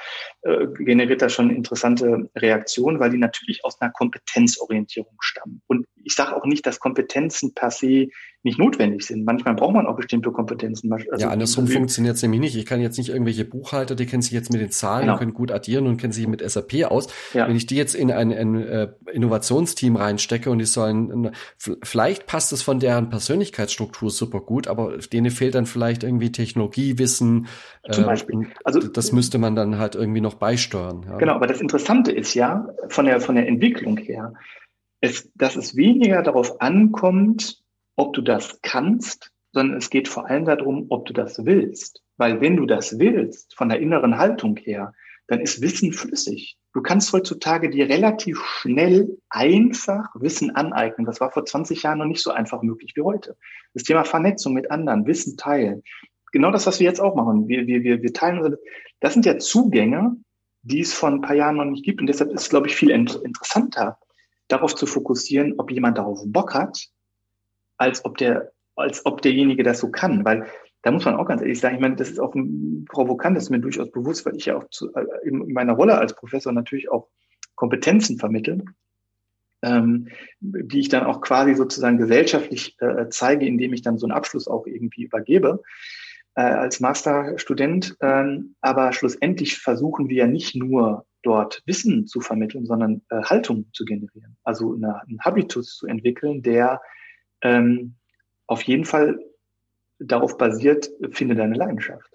[0.42, 5.60] äh, generiert das schon interessante Reaktionen, weil die natürlich aus einer Kompetenzorientierung stammen.
[5.66, 8.08] Und ich sage auch nicht, dass Kompetenzen per se
[8.44, 9.24] nicht notwendig sind.
[9.24, 10.92] Manchmal braucht man auch bestimmte Kompetenzen.
[10.92, 12.56] Also ja, andersrum funktioniert es nämlich nicht.
[12.56, 15.14] Ich kann jetzt nicht irgendwelche Buchhalter, die kennen sich jetzt mit den Zahlen genau.
[15.14, 17.08] und können gut addieren und kennen sich mit SAP aus.
[17.32, 17.48] Ja.
[17.48, 21.30] Wenn ich die jetzt in ein, ein äh, Innovationsteam reinstecke und die sollen,
[21.82, 27.46] vielleicht passt es von deren Persönlichkeitsstruktur super gut, aber denen fehlt dann vielleicht irgendwie Technologiewissen.
[27.90, 28.48] Zum äh, Beispiel.
[28.62, 31.06] Also das müsste man dann halt irgendwie noch beisteuern.
[31.08, 31.16] Ja.
[31.16, 34.34] Genau, aber das Interessante ist ja von der von der Entwicklung her,
[35.04, 37.62] es, dass es weniger darauf ankommt,
[37.96, 42.02] ob du das kannst, sondern es geht vor allem darum, ob du das willst.
[42.16, 44.94] Weil wenn du das willst, von der inneren Haltung her,
[45.26, 46.56] dann ist Wissen flüssig.
[46.72, 51.06] Du kannst heutzutage dir relativ schnell einfach Wissen aneignen.
[51.06, 53.36] Das war vor 20 Jahren noch nicht so einfach möglich wie heute.
[53.74, 55.82] Das Thema Vernetzung mit anderen, Wissen teilen.
[56.32, 57.46] Genau das, was wir jetzt auch machen.
[57.46, 58.56] Wir, wir, wir, wir teilen,
[59.00, 60.16] das sind ja Zugänge,
[60.62, 62.00] die es vor ein paar Jahren noch nicht gibt.
[62.00, 63.98] Und deshalb ist es, glaube ich, viel interessanter,
[64.48, 66.88] darauf zu fokussieren, ob jemand darauf Bock hat,
[67.76, 70.24] als ob der, als ob derjenige das so kann.
[70.24, 70.46] Weil
[70.82, 72.34] da muss man auch ganz ehrlich sagen, ich meine, das ist auch
[72.86, 75.98] provokant, das ist mir durchaus bewusst, weil ich ja auch zu, äh, in meiner Rolle
[75.98, 77.08] als Professor natürlich auch
[77.54, 78.64] Kompetenzen vermittle,
[79.62, 80.08] ähm,
[80.40, 84.46] die ich dann auch quasi sozusagen gesellschaftlich äh, zeige, indem ich dann so einen Abschluss
[84.46, 85.62] auch irgendwie übergebe
[86.34, 87.96] äh, als Masterstudent.
[88.00, 93.66] Ähm, aber schlussendlich versuchen wir ja nicht nur dort Wissen zu vermitteln, sondern äh, Haltung
[93.72, 94.36] zu generieren.
[94.44, 96.80] Also eine, einen Habitus zu entwickeln, der
[97.42, 97.96] ähm,
[98.46, 99.18] auf jeden Fall
[99.98, 102.10] darauf basiert, finde deine Leidenschaft.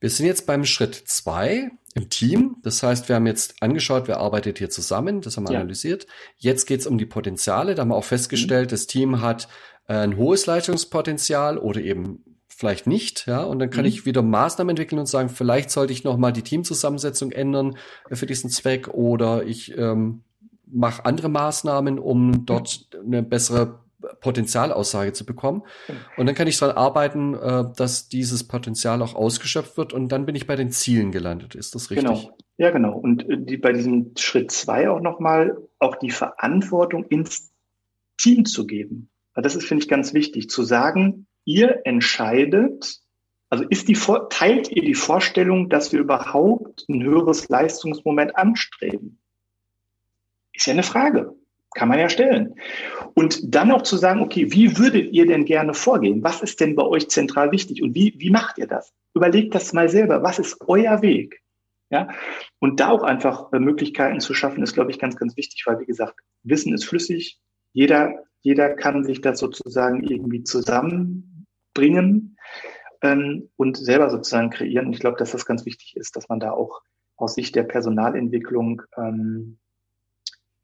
[0.00, 2.56] Wir sind jetzt beim Schritt zwei im Team.
[2.62, 5.20] Das heißt, wir haben jetzt angeschaut, wer arbeitet hier zusammen.
[5.20, 5.60] Das haben wir ja.
[5.60, 6.06] analysiert.
[6.36, 7.74] Jetzt geht es um die Potenziale.
[7.74, 8.70] Da haben wir auch festgestellt, mhm.
[8.70, 9.48] das Team hat
[9.88, 12.31] äh, ein hohes Leistungspotenzial oder eben
[12.62, 13.88] vielleicht nicht, ja, und dann kann mhm.
[13.88, 17.76] ich wieder Maßnahmen entwickeln und sagen, vielleicht sollte ich noch mal die Teamzusammensetzung ändern
[18.08, 20.22] äh, für diesen Zweck oder ich ähm,
[20.70, 23.80] mache andere Maßnahmen, um dort eine bessere
[24.20, 25.62] Potenzialaussage zu bekommen.
[26.16, 30.24] Und dann kann ich daran arbeiten, äh, dass dieses Potenzial auch ausgeschöpft wird und dann
[30.24, 31.56] bin ich bei den Zielen gelandet.
[31.56, 32.06] Ist das richtig?
[32.06, 32.36] Genau.
[32.58, 32.96] Ja, genau.
[32.96, 37.50] Und äh, die, bei diesem Schritt zwei auch nochmal auch die Verantwortung ins
[38.18, 39.08] Team zu geben.
[39.34, 43.00] Das ist, finde ich, ganz wichtig, zu sagen, ihr entscheidet,
[43.50, 43.98] also ist die,
[44.30, 49.18] teilt ihr die Vorstellung, dass wir überhaupt ein höheres Leistungsmoment anstreben?
[50.52, 51.34] Ist ja eine Frage.
[51.74, 52.54] Kann man ja stellen.
[53.14, 56.22] Und dann auch zu sagen, okay, wie würdet ihr denn gerne vorgehen?
[56.22, 57.82] Was ist denn bei euch zentral wichtig?
[57.82, 58.92] Und wie, wie macht ihr das?
[59.14, 60.22] Überlegt das mal selber.
[60.22, 61.42] Was ist euer Weg?
[61.90, 62.08] Ja,
[62.58, 65.78] und da auch einfach äh, Möglichkeiten zu schaffen, ist, glaube ich, ganz, ganz wichtig, weil,
[65.78, 67.38] wie gesagt, Wissen ist flüssig.
[67.74, 70.42] Jeder, jeder kann sich das sozusagen irgendwie
[71.74, 72.36] zusammenbringen
[73.02, 74.86] ähm, und selber sozusagen kreieren.
[74.86, 76.82] Und ich glaube, dass das ganz wichtig ist, dass man da auch
[77.16, 79.58] aus Sicht der Personalentwicklung ähm,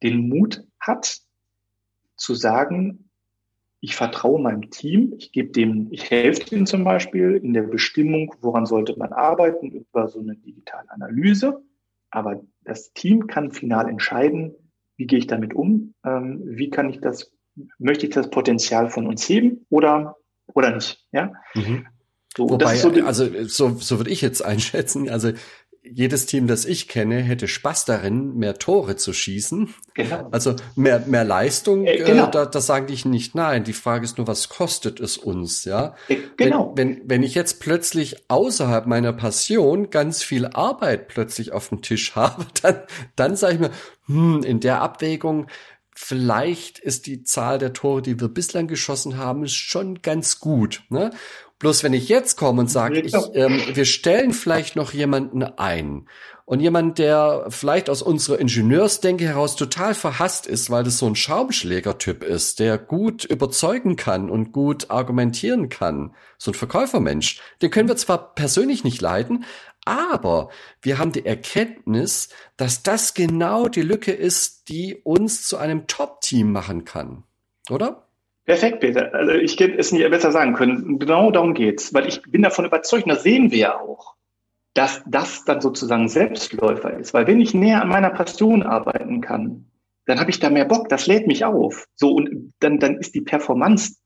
[0.02, 1.20] den Mut hat,
[2.16, 3.10] zu sagen,
[3.80, 8.34] ich vertraue meinem Team, ich gebe dem, ich helfe dem zum Beispiel in der Bestimmung,
[8.40, 11.62] woran sollte man arbeiten, über so eine digitale Analyse.
[12.10, 14.54] Aber das Team kann final entscheiden,
[14.96, 17.32] wie gehe ich damit um, ähm, wie kann ich das,
[17.78, 20.16] möchte ich das Potenzial von uns heben oder,
[20.54, 21.32] oder nicht, ja.
[21.54, 21.86] Mhm.
[22.36, 25.32] So, Wobei, so also so, so würde ich jetzt einschätzen, also
[25.90, 29.74] jedes Team, das ich kenne, hätte Spaß darin, mehr Tore zu schießen.
[29.94, 30.28] Genau.
[30.30, 32.28] Also mehr, mehr Leistung, äh, genau.
[32.28, 33.64] äh, da, da sage ich nicht nein.
[33.64, 35.94] Die Frage ist nur, was kostet es uns, ja?
[36.08, 36.72] Äh, genau.
[36.76, 41.80] Wenn, wenn, wenn ich jetzt plötzlich außerhalb meiner Passion ganz viel Arbeit plötzlich auf dem
[41.80, 42.82] Tisch habe, dann,
[43.16, 43.70] dann sage ich mir,
[44.06, 45.46] hm, in der Abwägung,
[46.00, 50.84] vielleicht ist die Zahl der Tore, die wir bislang geschossen haben, schon ganz gut.
[50.90, 51.10] Ne?
[51.58, 56.08] Bloß wenn ich jetzt komme und sage, ich, ähm, wir stellen vielleicht noch jemanden ein
[56.44, 61.16] und jemand, der vielleicht aus unserer Ingenieursdenke heraus total verhasst ist, weil das so ein
[61.16, 67.88] Schaumschlägertyp ist, der gut überzeugen kann und gut argumentieren kann, so ein Verkäufermensch, den können
[67.88, 69.44] wir zwar persönlich nicht leiden,
[69.88, 70.50] aber
[70.82, 76.52] wir haben die Erkenntnis, dass das genau die Lücke ist, die uns zu einem Top-Team
[76.52, 77.24] machen kann.
[77.70, 78.08] Oder?
[78.44, 79.12] Perfekt, Peter.
[79.14, 80.98] Also ich hätte es nicht besser sagen können.
[80.98, 84.14] Genau darum geht's, weil ich bin davon überzeugt, und das sehen wir ja auch,
[84.74, 87.12] dass das dann sozusagen Selbstläufer ist.
[87.12, 89.66] Weil wenn ich näher an meiner Passion arbeiten kann,
[90.06, 91.86] dann habe ich da mehr Bock, das lädt mich auf.
[91.94, 93.96] So, und dann, dann ist die Performance,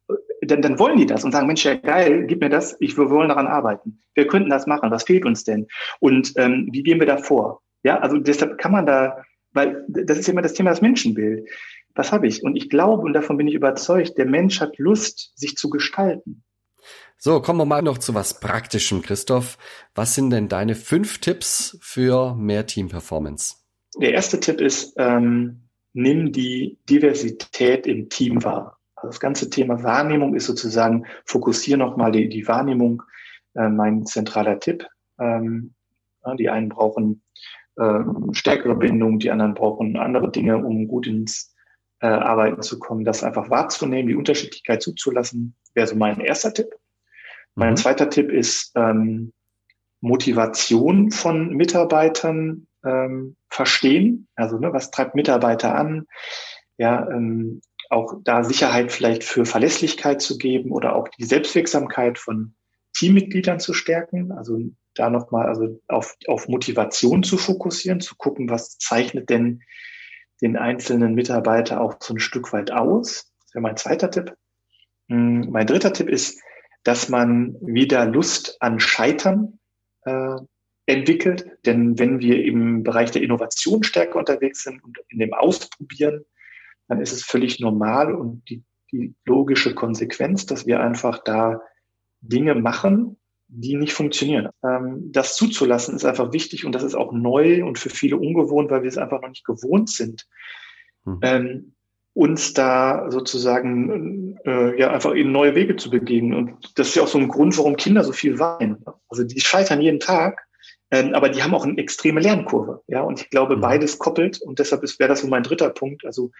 [0.43, 3.11] dann, dann wollen die das und sagen, Mensch, ja geil, gib mir das, ich, wir
[3.11, 4.01] wollen daran arbeiten.
[4.15, 5.67] Wir könnten das machen, was fehlt uns denn?
[6.01, 7.63] Und ähm, wie gehen wir da vor?
[7.85, 11.49] Ja, also deshalb kann man da, weil das ist immer das Thema das Menschenbild
[11.95, 12.43] was habe ich?
[12.43, 16.43] Und ich glaube, und davon bin ich überzeugt, der Mensch hat Lust, sich zu gestalten.
[17.19, 19.57] So, kommen wir mal noch zu was Praktischem, Christoph.
[19.95, 23.57] Was sind denn deine fünf Tipps für mehr Team-Performance?
[23.97, 28.79] Der erste Tipp ist, ähm, nimm die Diversität im Team wahr.
[29.03, 33.03] Also das ganze Thema Wahrnehmung ist sozusagen, fokussiere nochmal die, die Wahrnehmung,
[33.55, 34.87] äh, mein zentraler Tipp.
[35.19, 35.75] Ähm,
[36.39, 37.23] die einen brauchen
[37.77, 38.01] äh,
[38.31, 41.53] stärkere Bindung, die anderen brauchen andere Dinge, um gut ins
[42.01, 46.69] äh, Arbeiten zu kommen, das einfach wahrzunehmen, die Unterschiedlichkeit zuzulassen, wäre so mein erster Tipp.
[47.57, 47.77] Mein mhm.
[47.77, 49.33] zweiter Tipp ist ähm,
[50.01, 54.29] Motivation von Mitarbeitern ähm, verstehen.
[54.37, 56.07] Also ne, was treibt Mitarbeiter an?
[56.79, 57.61] Ja, ähm,
[57.93, 62.55] auch da Sicherheit vielleicht für Verlässlichkeit zu geben oder auch die Selbstwirksamkeit von
[62.95, 64.33] Teammitgliedern zu stärken.
[64.33, 64.59] Also
[64.95, 69.63] da nochmal also auf, auf Motivation zu fokussieren, zu gucken, was zeichnet denn
[70.41, 73.33] den einzelnen Mitarbeiter auch so ein Stück weit aus.
[73.45, 74.35] Das wäre mein zweiter Tipp.
[75.09, 76.41] Hm, mein dritter Tipp ist,
[76.85, 79.61] dass man wieder Lust an Scheitern
[80.05, 80.37] äh,
[80.87, 81.47] entwickelt.
[81.65, 86.25] Denn wenn wir im Bereich der Innovation stärker unterwegs sind und in dem Ausprobieren,
[86.93, 88.63] dann ist es völlig normal und die,
[88.93, 91.63] die logische Konsequenz, dass wir einfach da
[92.21, 93.17] Dinge machen,
[93.49, 94.51] die nicht funktionieren.
[94.63, 98.71] Ähm, das zuzulassen ist einfach wichtig und das ist auch neu und für viele ungewohnt,
[98.71, 100.27] weil wir es einfach noch nicht gewohnt sind.
[101.05, 101.19] Mhm.
[101.23, 101.75] Ähm,
[102.15, 106.35] uns da sozusagen äh, ja einfach in neue Wege zu begeben.
[106.35, 108.85] Und das ist ja auch so ein Grund, warum Kinder so viel weinen.
[109.09, 110.47] Also die scheitern jeden Tag,
[110.91, 112.83] ähm, aber die haben auch eine extreme Lernkurve.
[112.87, 113.63] Ja, und ich glaube, mhm.
[113.63, 116.05] beides koppelt und deshalb wäre das so mein dritter Punkt.
[116.05, 116.31] Also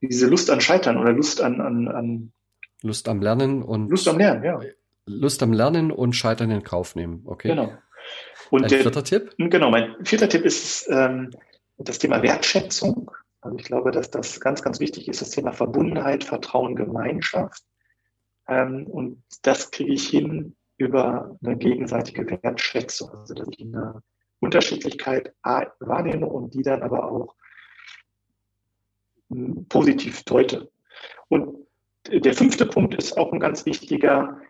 [0.00, 2.32] diese Lust an Scheitern oder Lust an, an, an
[2.82, 4.60] Lust am Lernen und Lust am Lernen, ja.
[5.06, 7.22] Lust am Lernen und Scheitern in Kauf nehmen.
[7.24, 7.48] Okay.
[7.48, 7.72] Genau.
[8.50, 9.34] Und Ein der, vierter Tipp?
[9.38, 11.30] Genau, mein vierter Tipp ist ähm,
[11.78, 13.10] das Thema Wertschätzung.
[13.40, 17.62] Also ich glaube, dass das ganz, ganz wichtig ist, das Thema Verbundenheit, Vertrauen, Gemeinschaft.
[18.48, 23.10] Ähm, und das kriege ich hin über eine gegenseitige Wertschätzung.
[23.10, 24.02] Also dass ich eine
[24.40, 27.34] Unterschiedlichkeit wahrnehme und die dann aber auch
[29.68, 30.70] positiv deute.
[31.28, 31.66] Und
[32.08, 34.40] der fünfte Punkt ist auch ein ganz wichtiger,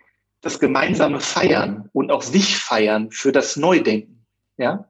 [0.42, 4.26] das gemeinsame Feiern und auch sich feiern für das Neudenken.
[4.58, 4.88] Ja,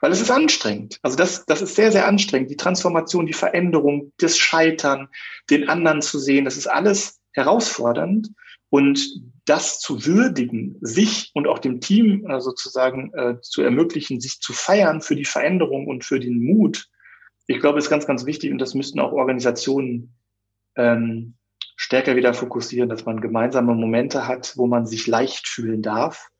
[0.00, 0.98] weil es ist anstrengend.
[1.02, 2.50] Also das, das ist sehr, sehr anstrengend.
[2.50, 5.08] Die Transformation, die Veränderung, das Scheitern,
[5.50, 8.30] den anderen zu sehen, das ist alles herausfordernd.
[8.70, 14.40] Und das zu würdigen, sich und auch dem Team äh, sozusagen äh, zu ermöglichen, sich
[14.40, 16.88] zu feiern für die Veränderung und für den Mut,
[17.46, 20.14] ich glaube, ist ganz, ganz wichtig und das müssten auch Organisationen
[20.76, 21.34] ähm,
[21.76, 26.30] stärker wieder fokussieren, dass man gemeinsame Momente hat, wo man sich leicht fühlen darf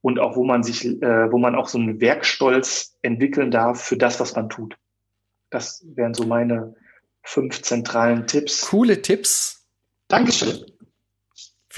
[0.00, 3.96] und auch wo man sich, äh, wo man auch so einen Werkstolz entwickeln darf für
[3.96, 4.76] das, was man tut.
[5.50, 6.74] Das wären so meine
[7.22, 8.68] fünf zentralen Tipps.
[8.68, 9.66] Coole Tipps.
[10.08, 10.64] Dankeschön.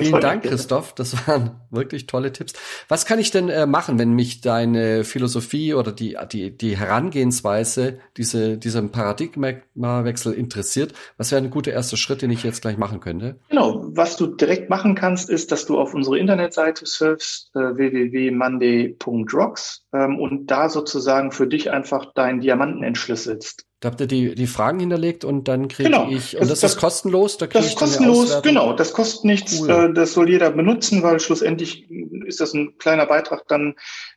[0.00, 0.94] Vielen Dank, Christoph.
[0.94, 2.54] Das waren wirklich tolle Tipps.
[2.88, 7.98] Was kann ich denn äh, machen, wenn mich deine Philosophie oder die, die, die Herangehensweise,
[8.16, 10.92] diese, diesem Paradigmawechsel interessiert?
[11.16, 13.38] Was wäre ein guter erster Schritt, den ich jetzt gleich machen könnte?
[13.48, 13.84] Genau.
[13.92, 20.18] Was du direkt machen kannst, ist, dass du auf unsere Internetseite surfst, äh, www.monday.rocks ähm,
[20.18, 23.66] und da sozusagen für dich einfach deinen Diamanten entschlüsselst.
[23.80, 26.08] Da habt ihr die, die Fragen hinterlegt und dann kriege genau.
[26.10, 27.38] ich, und das, das, ist kostenlos?
[27.38, 29.70] Da das ist kostenlos, genau, das kostet nichts, cool.
[29.70, 31.90] äh, das soll jeder benutzen, weil schlussendlich
[32.26, 33.74] ist das ein kleiner Beitrag dann,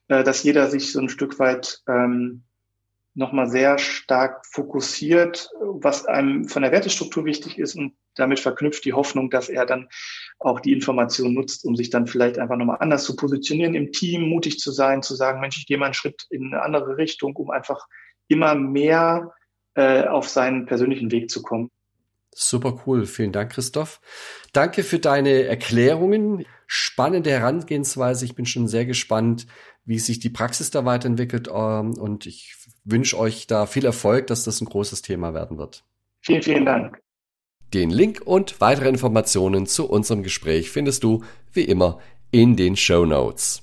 [0.10, 2.44] äh, dass jeder sich so ein Stück weit ähm,
[3.16, 8.94] nochmal sehr stark fokussiert, was einem von der Wertestruktur wichtig ist und damit verknüpft die
[8.94, 9.88] Hoffnung, dass er dann
[10.40, 14.24] auch die Information nutzt, um sich dann vielleicht einfach nochmal anders zu positionieren im Team,
[14.24, 17.36] mutig zu sein, zu sagen, Mensch, ich gehe mal einen Schritt in eine andere Richtung,
[17.36, 17.88] um einfach
[18.28, 19.32] immer mehr
[19.76, 21.70] äh, auf seinen persönlichen Weg zu kommen.
[22.36, 23.06] Super cool.
[23.06, 24.02] Vielen Dank, Christoph.
[24.54, 26.46] Danke für deine Erklärungen.
[26.66, 28.26] Spannende Herangehensweise.
[28.26, 29.46] Ich bin schon sehr gespannt,
[29.86, 31.48] wie sich die Praxis da weiterentwickelt.
[31.48, 35.84] Ähm, und ich wünsche euch da viel Erfolg, dass das ein großes Thema werden wird.
[36.22, 37.00] Vielen, vielen Dank.
[37.74, 42.00] Den Link und weitere Informationen zu unserem Gespräch findest du wie immer
[42.32, 43.63] in den Show Notes.